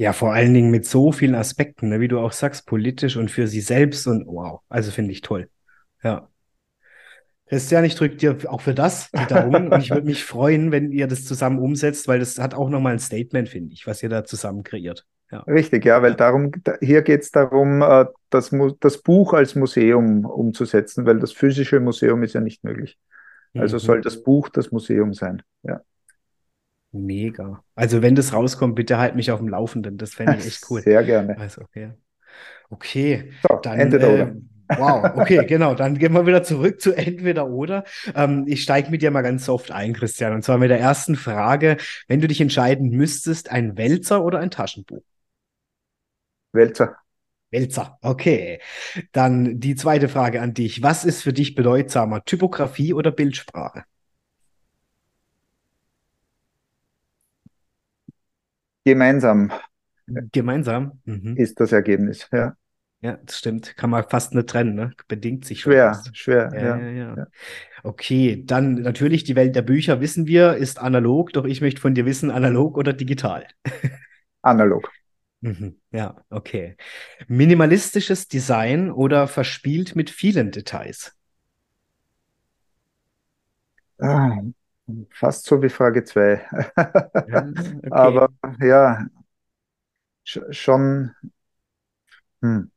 [0.00, 3.30] Ja, vor allen Dingen mit so vielen Aspekten, ne, wie du auch sagst, politisch und
[3.30, 5.50] für sie selbst und wow, also finde ich toll.
[6.02, 6.30] Ja.
[7.50, 10.90] Christian, ich drücke dir auch für das die Daumen und ich würde mich freuen, wenn
[10.90, 14.08] ihr das zusammen umsetzt, weil das hat auch nochmal ein Statement, finde ich, was ihr
[14.08, 15.04] da zusammen kreiert.
[15.30, 15.40] Ja.
[15.40, 21.04] Richtig, ja, weil darum, hier geht es darum, äh, das, das Buch als Museum umzusetzen,
[21.04, 22.98] weil das physische Museum ist ja nicht möglich.
[23.52, 23.80] Also mhm.
[23.80, 25.42] soll das Buch das Museum sein.
[25.62, 25.82] Ja.
[26.92, 27.62] Mega.
[27.74, 29.96] Also wenn das rauskommt, bitte halt mich auf dem Laufenden.
[29.96, 30.82] Das fände ich echt cool.
[30.82, 31.38] Sehr gerne.
[31.38, 31.92] Also, okay.
[32.68, 33.32] Okay.
[33.48, 34.36] So, dann, entweder äh, oder.
[34.76, 35.74] Wow, okay, genau.
[35.74, 37.84] Dann gehen wir wieder zurück zu entweder oder.
[38.14, 40.32] Ähm, ich steige mit dir mal ganz soft ein, Christian.
[40.32, 41.76] Und zwar mit der ersten Frage.
[42.08, 45.02] Wenn du dich entscheiden müsstest, ein Wälzer oder ein Taschenbuch?
[46.52, 46.96] Wälzer.
[47.50, 48.60] Wälzer, okay.
[49.12, 50.82] Dann die zweite Frage an dich.
[50.82, 53.84] Was ist für dich bedeutsamer, Typografie oder Bildsprache?
[58.84, 59.52] Gemeinsam.
[60.32, 61.36] Gemeinsam mhm.
[61.36, 62.56] ist das Ergebnis, ja.
[63.02, 63.76] Ja, das stimmt.
[63.78, 64.92] Kann man fast nicht trennen, ne?
[65.08, 65.94] Bedingt sich schwer.
[65.94, 66.14] Fast.
[66.16, 67.26] Schwer, ja, ja, ja, ja.
[67.82, 71.94] Okay, dann natürlich die Welt der Bücher, wissen wir, ist analog, doch ich möchte von
[71.94, 73.46] dir wissen, analog oder digital?
[74.42, 74.90] Analog.
[75.40, 76.76] Mhm, ja, okay.
[77.26, 81.16] Minimalistisches Design oder verspielt mit vielen Details?
[83.98, 84.42] Ah,
[85.10, 86.40] fast so wie Frage 2.
[87.28, 87.46] Ja,
[87.78, 87.90] okay.
[87.90, 88.28] Aber
[88.60, 89.06] ja,
[90.24, 91.14] schon.
[92.42, 92.70] Hm.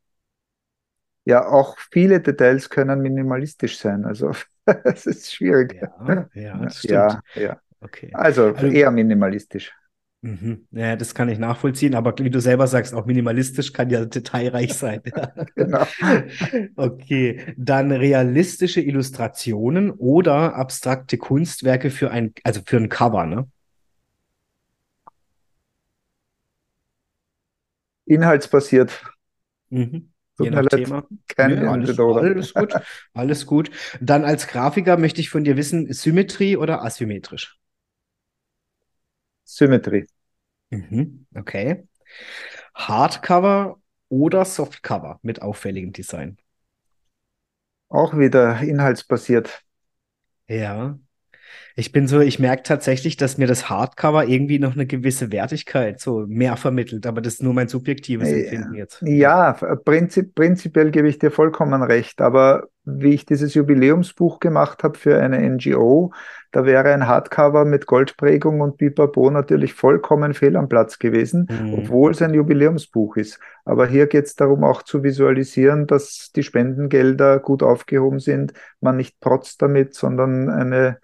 [1.25, 4.05] Ja, auch viele Details können minimalistisch sein.
[4.05, 4.31] Also
[4.83, 5.73] es ist schwierig.
[5.81, 7.19] Ja, ja, das stimmt.
[7.35, 7.61] Ja, ja.
[7.79, 8.09] Okay.
[8.13, 9.73] Also, also eher minimalistisch.
[10.23, 10.65] Mhm.
[10.71, 14.73] Ja, das kann ich nachvollziehen, aber wie du selber sagst, auch minimalistisch kann ja detailreich
[14.73, 15.01] sein.
[15.55, 15.85] genau.
[16.77, 23.49] Okay, dann realistische Illustrationen oder abstrakte Kunstwerke für ein, also für ein Cover, ne?
[28.05, 29.03] Inhaltsbasiert.
[29.69, 30.09] Mhm.
[30.39, 31.05] Je nach Thema.
[31.37, 32.73] Ja, alles, alles gut,
[33.13, 33.71] alles gut.
[33.99, 37.59] Dann als Grafiker möchte ich von dir wissen, Symmetrie oder asymmetrisch?
[39.55, 40.07] Symmetry.
[40.71, 41.87] Mhm, okay.
[42.75, 43.77] Hardcover
[44.09, 46.37] oder Softcover mit auffälligem Design?
[47.87, 49.63] Auch wieder inhaltsbasiert.
[50.47, 50.97] Ja.
[51.75, 55.99] Ich bin so, ich merke tatsächlich, dass mir das Hardcover irgendwie noch eine gewisse Wertigkeit
[55.99, 59.01] so mehr vermittelt, aber das ist nur mein subjektives äh, Empfinden jetzt.
[59.01, 64.97] Ja, prinzip, prinzipiell gebe ich dir vollkommen recht, aber wie ich dieses Jubiläumsbuch gemacht habe
[64.97, 66.11] für eine NGO,
[66.51, 71.73] da wäre ein Hardcover mit Goldprägung und Pipapo natürlich vollkommen fehl am Platz gewesen, mhm.
[71.75, 73.39] obwohl es ein Jubiläumsbuch ist.
[73.65, 78.97] Aber hier geht es darum, auch zu visualisieren, dass die Spendengelder gut aufgehoben sind, man
[78.97, 80.99] nicht protzt damit, sondern eine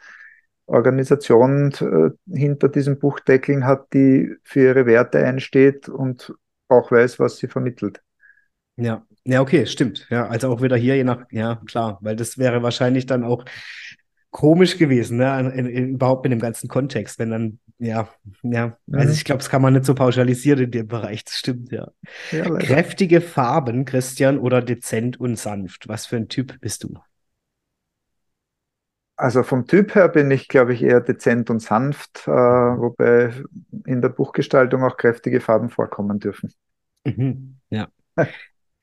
[0.70, 6.34] Organisation äh, hinter diesem Buchdeckeln hat, die für ihre Werte einsteht und
[6.68, 8.02] auch weiß, was sie vermittelt.
[8.78, 10.08] Ja, ja, okay, stimmt.
[10.10, 13.44] Ja, also auch wieder hier, je nach, ja, klar, weil das wäre wahrscheinlich dann auch
[14.32, 15.52] komisch gewesen, ne?
[15.56, 18.08] In, in, überhaupt in dem ganzen Kontext, wenn dann, ja,
[18.44, 19.00] ja, mhm.
[19.00, 21.90] also ich glaube, das kann man nicht so pauschalisieren in dem Bereich, das stimmt, ja.
[22.32, 25.88] ja Kräftige Farben, Christian, oder dezent und sanft?
[25.88, 27.00] Was für ein Typ bist du?
[29.20, 33.34] Also vom Typ her bin ich, glaube ich, eher dezent und sanft, äh, wobei
[33.86, 36.54] in der Buchgestaltung auch kräftige Farben vorkommen dürfen.
[37.04, 37.90] Mhm, ja.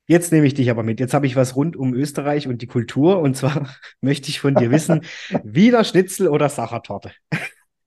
[0.07, 1.01] Jetzt nehme ich dich aber mit.
[1.01, 3.20] Jetzt habe ich was rund um Österreich und die Kultur.
[3.20, 3.70] Und zwar
[4.03, 5.07] möchte ich von dir wissen,
[5.43, 7.12] Wiener Schnitzel oder Sachertorte?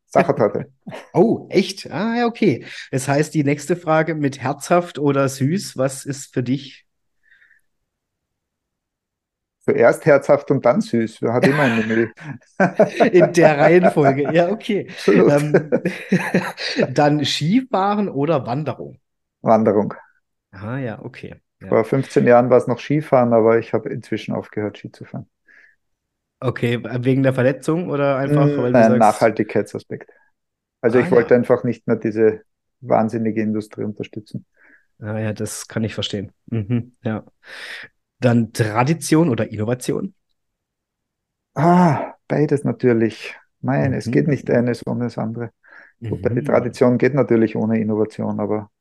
[0.07, 0.71] Sachertorte.
[1.13, 1.91] Oh, echt?
[1.91, 2.65] Ah, ja, okay.
[2.89, 6.87] Das heißt, die nächste Frage mit herzhaft oder süß, was ist für dich
[9.69, 11.21] Zuerst herzhaft und dann süß.
[11.21, 12.09] Wer hat immer eine Milch?
[13.11, 14.87] In der Reihenfolge, ja, okay.
[15.05, 15.69] Ähm,
[16.89, 18.97] dann Skifahren oder Wanderung?
[19.41, 19.93] Wanderung.
[20.49, 21.35] Ah, ja, okay.
[21.61, 21.67] Ja.
[21.67, 25.29] Vor 15 Jahren war es noch Skifahren, aber ich habe inzwischen aufgehört, Ski zu fahren.
[26.39, 28.47] Okay, wegen der Verletzung oder einfach?
[28.47, 28.99] Weil Nein, sagst...
[28.99, 30.09] Nachhaltigkeitsaspekt.
[30.81, 31.37] Also ah, ich wollte ja.
[31.37, 32.41] einfach nicht mehr diese
[32.81, 34.47] wahnsinnige Industrie unterstützen.
[34.99, 36.31] Ah ja, das kann ich verstehen.
[36.47, 37.23] Mhm, ja.
[38.19, 40.13] Dann Tradition oder Innovation?
[41.55, 43.35] Ah, beides natürlich.
[43.61, 43.97] Nein, mhm.
[43.97, 45.51] es geht nicht eines ohne das andere.
[45.99, 46.21] Mhm.
[46.35, 48.71] die Tradition geht natürlich ohne Innovation, aber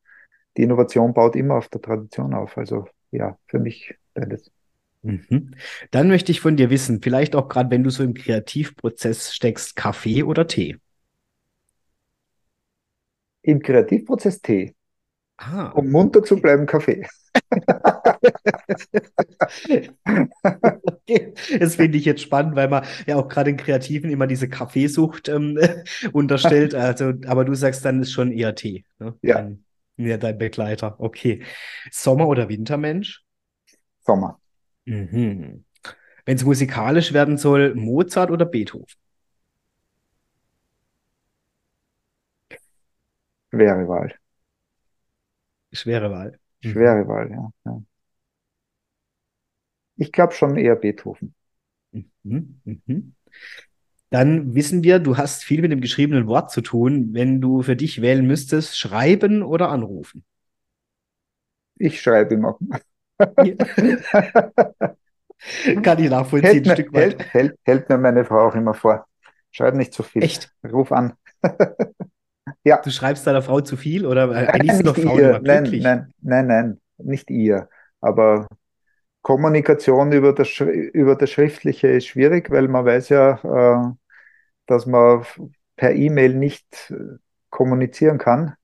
[0.56, 2.56] die Innovation baut immer auf der Tradition auf.
[2.56, 4.50] Also ja, für mich beides.
[5.02, 5.54] Mhm.
[5.90, 9.76] Dann möchte ich von dir wissen, vielleicht auch gerade, wenn du so im Kreativprozess steckst,
[9.76, 10.76] Kaffee oder Tee?
[13.42, 14.74] Im Kreativprozess Tee.
[15.38, 17.06] Ah, um munter zu bleiben, Kaffee.
[20.82, 21.32] Okay.
[21.58, 25.28] Das finde ich jetzt spannend, weil man ja auch gerade in Kreativen immer diese Kaffeesucht
[25.28, 25.58] ähm,
[26.12, 26.74] unterstellt.
[26.74, 28.84] Also, aber du sagst dann ist schon eher Tee.
[28.98, 29.14] Ne?
[29.22, 29.36] Ja.
[29.36, 29.64] Dein,
[29.96, 30.96] ja, dein Begleiter.
[30.98, 31.42] Okay.
[31.90, 33.22] Sommer- oder Wintermensch?
[34.00, 34.40] Sommer.
[34.84, 35.64] Mhm.
[36.24, 38.86] Wenn es musikalisch werden soll, Mozart oder Beethoven?
[43.50, 44.14] Schwere Wahl.
[45.72, 46.38] Schwere Wahl.
[46.62, 46.70] Mhm.
[46.70, 47.50] Schwere Wahl, ja.
[47.64, 47.82] ja.
[49.96, 51.34] Ich glaube schon eher Beethoven.
[51.92, 52.60] Mhm.
[52.64, 53.14] Mhm.
[54.10, 57.10] Dann wissen wir, du hast viel mit dem geschriebenen Wort zu tun.
[57.12, 60.24] Wenn du für dich wählen müsstest, schreiben oder anrufen?
[61.76, 62.58] Ich schreibe immer.
[65.82, 67.18] Kann ich nachvollziehen, hält, ein Stück weit.
[67.18, 69.06] Hält, hält, hält, mir meine Frau auch immer vor.
[69.50, 70.22] Schreib nicht zu viel.
[70.22, 70.52] Echt?
[70.64, 71.14] Ruf an.
[72.64, 72.80] ja.
[72.82, 75.82] Du schreibst deiner Frau zu viel oder nein, eigentlich sind doch Frauen immer glücklich?
[75.82, 77.68] Nein, nein, nein, nein, nicht ihr.
[78.00, 78.46] Aber
[79.22, 83.92] Kommunikation über das, über das Schriftliche ist schwierig, weil man weiß ja, äh,
[84.66, 85.24] dass man
[85.76, 87.16] per E-Mail nicht äh,
[87.50, 88.54] kommunizieren kann,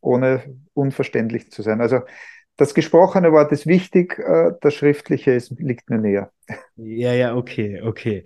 [0.00, 0.42] ohne
[0.74, 1.80] unverständlich zu sein.
[1.80, 2.00] Also
[2.56, 6.32] das gesprochene Wort ist wichtig, äh, das Schriftliche ist, liegt mir näher.
[6.76, 8.24] Ja, ja, okay, okay.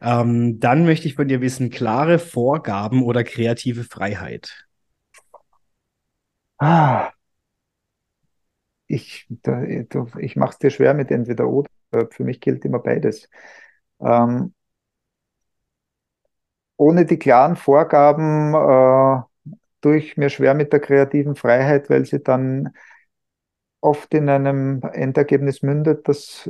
[0.00, 4.66] Ähm, dann möchte ich von dir wissen, klare Vorgaben oder kreative Freiheit?
[6.58, 7.12] Ah,
[8.86, 9.26] ich,
[10.18, 11.68] ich mache es dir schwer mit entweder oder.
[12.10, 13.28] Für mich gilt immer beides.
[14.00, 14.54] Ähm,
[16.76, 19.22] ohne die klaren Vorgaben äh,
[19.82, 22.70] tue ich mir schwer mit der kreativen Freiheit, weil sie dann
[23.82, 26.48] oft in einem Endergebnis mündet, das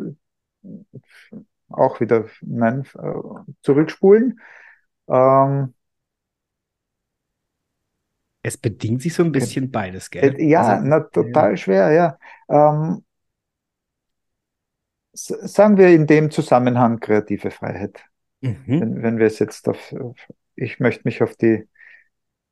[1.71, 4.41] auch wieder nein, äh, zurückspulen.
[5.09, 5.75] Ähm,
[8.43, 10.37] es bedingt sich so ein bisschen beides, gell?
[10.37, 11.57] Äh, ja, also, na, total ja.
[11.57, 12.19] schwer, ja.
[12.49, 13.05] Ähm,
[15.13, 18.05] sagen wir in dem Zusammenhang kreative Freiheit.
[18.41, 18.63] Mhm.
[18.67, 19.95] Wenn, wenn wir es jetzt auf,
[20.55, 21.69] ich möchte mich auf die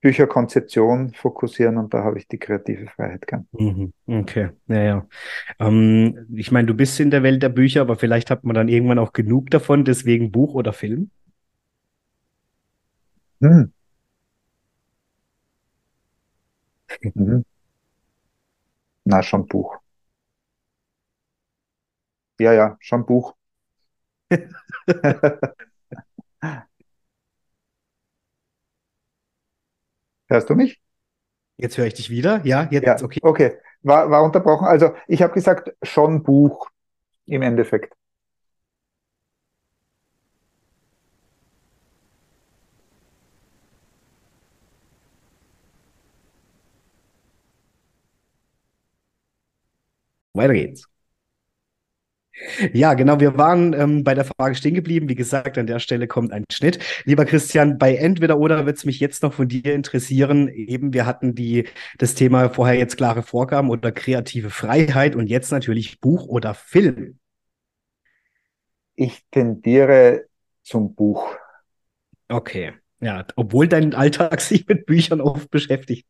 [0.01, 3.49] Bücherkonzeption fokussieren und da habe ich die kreative Freiheit gern.
[3.53, 3.93] Mhm.
[4.07, 5.07] Okay, ja, ja.
[5.59, 8.69] Ähm, ich meine, du bist in der Welt der Bücher, aber vielleicht hat man dann
[8.69, 11.11] irgendwann auch genug davon, deswegen Buch oder Film?
[13.41, 13.71] Hm.
[17.15, 17.43] Mhm.
[19.05, 19.81] Na, schon Buch.
[22.41, 23.35] Ja, ja, schon Buch.
[30.29, 30.81] Hörst du mich?
[31.59, 32.45] Jetzt höre ich dich wieder.
[32.47, 33.21] Ja, jetzt ja, okay.
[33.23, 34.67] Okay, war, war unterbrochen.
[34.67, 36.69] Also ich habe gesagt, schon Buch
[37.27, 37.95] im Endeffekt.
[50.35, 50.89] Weiter geht's.
[52.73, 53.21] Ja, genau.
[53.21, 55.09] Wir waren ähm, bei der Frage stehen geblieben.
[55.09, 56.79] Wie gesagt, an der Stelle kommt ein Schnitt.
[57.05, 60.49] Lieber Christian, bei Entweder oder wird es mich jetzt noch von dir interessieren.
[60.49, 61.69] Eben, wir hatten die,
[61.99, 67.19] das Thema vorher jetzt klare Vorgaben oder kreative Freiheit und jetzt natürlich Buch oder Film.
[68.95, 70.27] Ich tendiere
[70.63, 71.37] zum Buch.
[72.29, 72.73] Okay.
[73.01, 76.07] Ja, obwohl dein Alltag sich mit Büchern oft beschäftigt.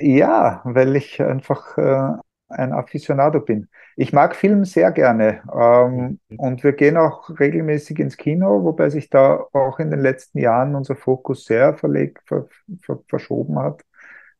[0.00, 2.18] Ja, weil ich einfach äh,
[2.48, 3.68] ein Aficionado bin.
[3.96, 6.38] Ich mag Film sehr gerne ähm, mhm.
[6.38, 10.74] und wir gehen auch regelmäßig ins Kino, wobei sich da auch in den letzten Jahren
[10.74, 12.46] unser Fokus sehr verlegt, ver,
[12.82, 13.82] ver, verschoben hat.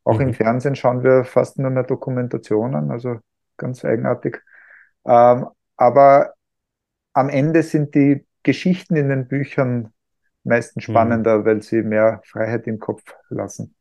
[0.04, 0.28] Auch mhm.
[0.28, 3.18] im Fernsehen schauen wir fast nur mehr Dokumentationen, also
[3.56, 4.42] ganz eigenartig.
[5.06, 5.46] Ähm,
[5.76, 6.34] aber
[7.12, 9.92] am Ende sind die Geschichten in den Büchern
[10.42, 10.92] meistens mhm.
[10.92, 11.44] spannender, mhm.
[11.44, 13.74] weil sie mehr Freiheit im Kopf lassen.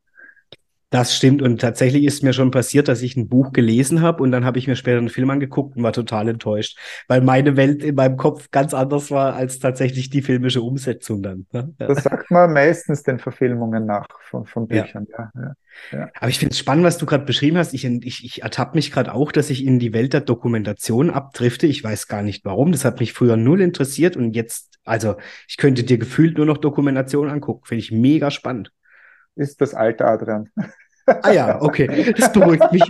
[0.93, 4.31] Das stimmt und tatsächlich ist mir schon passiert, dass ich ein Buch gelesen habe und
[4.31, 6.77] dann habe ich mir später einen Film angeguckt und war total enttäuscht,
[7.07, 11.47] weil meine Welt in meinem Kopf ganz anders war als tatsächlich die filmische Umsetzung dann.
[11.51, 11.73] Ne?
[11.79, 15.31] Das sagt man meistens den Verfilmungen nach von, von Büchern, ja.
[15.33, 15.55] ja,
[15.91, 16.09] ja.
[16.13, 17.73] Aber ich finde es spannend, was du gerade beschrieben hast.
[17.73, 21.65] Ich, ich, ich ertappe mich gerade auch, dass ich in die Welt der Dokumentation abdrifte.
[21.65, 22.71] Ich weiß gar nicht warum.
[22.71, 25.15] Das hat mich früher null interessiert und jetzt, also
[25.47, 27.65] ich könnte dir gefühlt nur noch Dokumentation angucken.
[27.65, 28.71] Finde ich mega spannend.
[29.35, 30.51] Ist das alte Adrian.
[31.05, 32.83] Ah ja, okay, das beruhigt mich.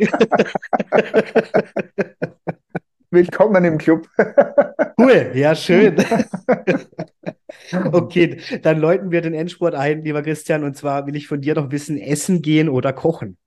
[3.11, 4.07] Willkommen im Club.
[4.99, 5.95] Cool, ja, schön.
[7.91, 10.63] Okay, dann läuten wir den Endspurt ein, lieber Christian.
[10.63, 13.37] Und zwar will ich von dir noch wissen, essen gehen oder kochen?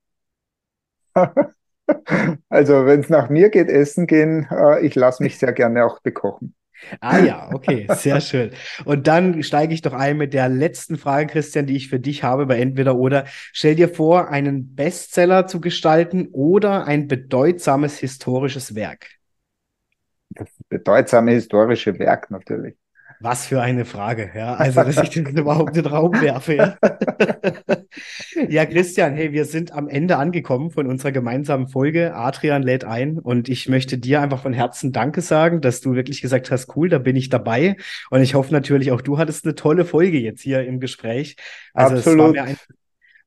[2.49, 6.01] Also, wenn es nach mir geht, essen gehen, äh, ich lasse mich sehr gerne auch
[6.01, 6.55] bekochen.
[7.01, 8.51] Ah ja, okay, sehr schön.
[8.85, 12.23] Und dann steige ich doch ein mit der letzten Frage, Christian, die ich für dich
[12.23, 13.25] habe bei Entweder oder.
[13.53, 19.09] Stell dir vor, einen Bestseller zu gestalten oder ein bedeutsames historisches Werk.
[20.31, 22.77] Das bedeutsame historische Werk natürlich.
[23.21, 24.55] Was für eine Frage, ja.
[24.55, 26.55] Also, dass ich das überhaupt in den Raum werfe.
[26.55, 26.77] Ja.
[28.49, 32.15] ja, Christian, hey, wir sind am Ende angekommen von unserer gemeinsamen Folge.
[32.15, 36.21] Adrian lädt ein und ich möchte dir einfach von Herzen Danke sagen, dass du wirklich
[36.21, 37.77] gesagt hast, cool, da bin ich dabei.
[38.11, 41.37] Und ich hoffe natürlich auch, du hattest eine tolle Folge jetzt hier im Gespräch.
[41.73, 42.19] Also, Absolut.
[42.19, 42.57] es war mir, ein,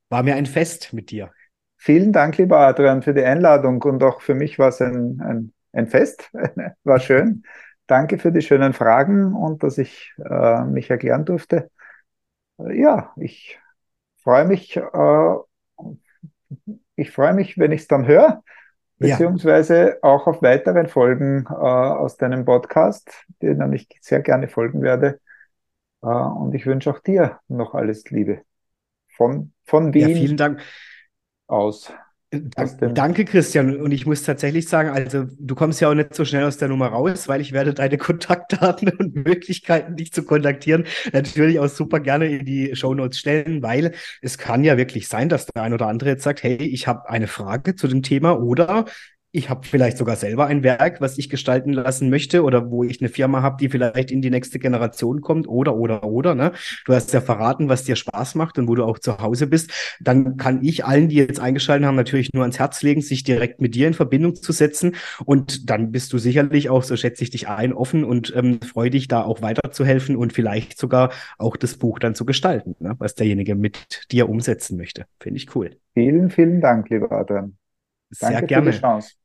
[0.08, 1.32] war mir ein Fest mit dir.
[1.76, 5.52] Vielen Dank, lieber Adrian, für die Einladung und auch für mich war es ein, ein,
[5.72, 6.30] ein Fest.
[6.84, 7.42] war schön.
[7.90, 11.72] Danke für die schönen Fragen und dass ich äh, mich erklären durfte.
[12.56, 13.58] Ja, ich
[14.22, 15.34] freue mich, äh,
[16.94, 18.44] ich freue mich, wenn ich es dann höre,
[18.98, 19.96] beziehungsweise ja.
[20.02, 25.18] auch auf weiteren Folgen äh, aus deinem Podcast, denen ich sehr gerne folgen werde.
[26.00, 28.42] Äh, und ich wünsche auch dir noch alles Liebe.
[29.16, 30.62] Von, von Wien ja, vielen Dank.
[31.48, 31.92] aus.
[32.32, 33.80] Danke, Christian.
[33.80, 36.68] Und ich muss tatsächlich sagen, also du kommst ja auch nicht so schnell aus der
[36.68, 41.98] Nummer raus, weil ich werde deine Kontaktdaten und Möglichkeiten, dich zu kontaktieren, natürlich auch super
[41.98, 45.88] gerne in die Shownotes stellen, weil es kann ja wirklich sein, dass der ein oder
[45.88, 48.84] andere jetzt sagt, hey, ich habe eine Frage zu dem Thema oder
[49.32, 53.00] ich habe vielleicht sogar selber ein Werk, was ich gestalten lassen möchte oder wo ich
[53.00, 56.34] eine Firma habe, die vielleicht in die nächste Generation kommt oder, oder, oder.
[56.34, 56.52] Ne?
[56.84, 59.70] Du hast ja verraten, was dir Spaß macht und wo du auch zu Hause bist.
[60.00, 63.60] Dann kann ich allen, die jetzt eingeschaltet haben, natürlich nur ans Herz legen, sich direkt
[63.60, 64.96] mit dir in Verbindung zu setzen.
[65.24, 68.90] Und dann bist du sicherlich auch, so schätze ich dich ein, offen und ähm, freue
[68.90, 72.96] dich da auch weiterzuhelfen und vielleicht sogar auch das Buch dann zu gestalten, ne?
[72.98, 75.06] was derjenige mit dir umsetzen möchte.
[75.20, 75.76] Finde ich cool.
[75.94, 77.56] Vielen, vielen Dank, lieber Adrian.
[78.18, 78.72] Danke Sehr gerne.
[78.72, 79.19] Für die Chance.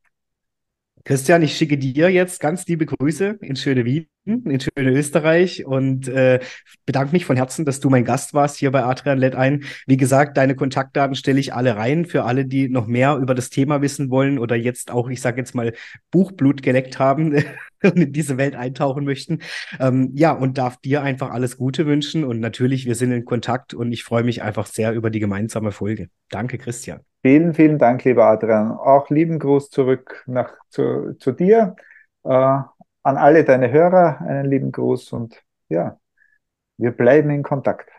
[1.07, 6.07] Christian, ich schicke dir jetzt ganz liebe Grüße in schöne Wien, in schöne Österreich und
[6.07, 6.39] äh,
[6.87, 9.65] bedanke mich von Herzen, dass du mein Gast warst hier bei Adrian Led ein.
[9.85, 13.51] Wie gesagt, deine Kontaktdaten stelle ich alle rein für alle, die noch mehr über das
[13.51, 15.73] Thema wissen wollen oder jetzt auch, ich sage jetzt mal,
[16.09, 17.35] Buchblut geleckt haben
[17.83, 19.41] und in diese Welt eintauchen möchten.
[19.79, 23.75] Ähm, ja, und darf dir einfach alles Gute wünschen und natürlich, wir sind in Kontakt
[23.75, 26.09] und ich freue mich einfach sehr über die gemeinsame Folge.
[26.29, 27.01] Danke, Christian.
[27.25, 28.71] Vielen, vielen Dank, lieber Adrian.
[28.71, 31.75] Auch lieben Gruß zurück nach, zu, zu dir.
[32.23, 35.99] Äh, an alle deine Hörer einen lieben Gruß und ja,
[36.77, 37.89] wir bleiben in Kontakt.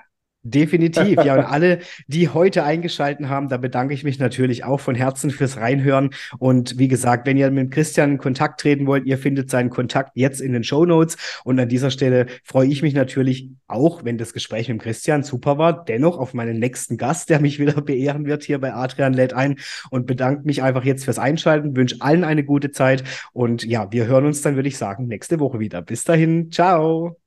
[0.49, 1.34] Definitiv, ja.
[1.34, 5.57] Und alle, die heute eingeschalten haben, da bedanke ich mich natürlich auch von Herzen fürs
[5.57, 6.11] Reinhören.
[6.38, 10.12] Und wie gesagt, wenn ihr mit Christian in Kontakt treten wollt, ihr findet seinen Kontakt
[10.14, 11.16] jetzt in den Show Notes.
[11.44, 15.59] Und an dieser Stelle freue ich mich natürlich auch, wenn das Gespräch mit Christian super
[15.59, 19.32] war, dennoch auf meinen nächsten Gast, der mich wieder beehren wird hier bei Adrian lädt
[19.32, 19.57] ein
[19.90, 23.03] und bedanke mich einfach jetzt fürs Einschalten, wünsche allen eine gute Zeit.
[23.32, 25.82] Und ja, wir hören uns dann, würde ich sagen, nächste Woche wieder.
[25.82, 27.26] Bis dahin, ciao.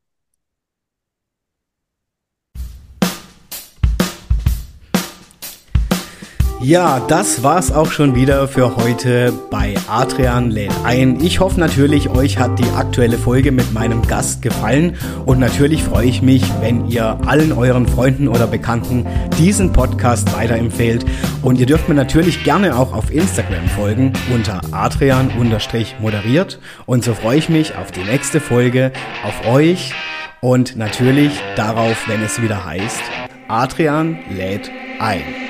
[6.62, 11.24] Ja, das war's auch schon wieder für heute bei Adrian lädt ein.
[11.24, 16.08] Ich hoffe natürlich, euch hat die aktuelle Folge mit meinem Gast gefallen und natürlich freue
[16.08, 19.06] ich mich, wenn ihr allen euren Freunden oder Bekannten
[19.38, 21.06] diesen Podcast weiterempfehlt
[21.44, 27.38] und ihr dürft mir natürlich gerne auch auf Instagram folgen unter adrian-moderiert und so freue
[27.38, 28.92] ich mich auf die nächste Folge,
[29.26, 29.94] auf euch
[30.42, 33.02] und natürlich darauf, wenn es wieder heißt,
[33.48, 35.49] Adrian lädt ein.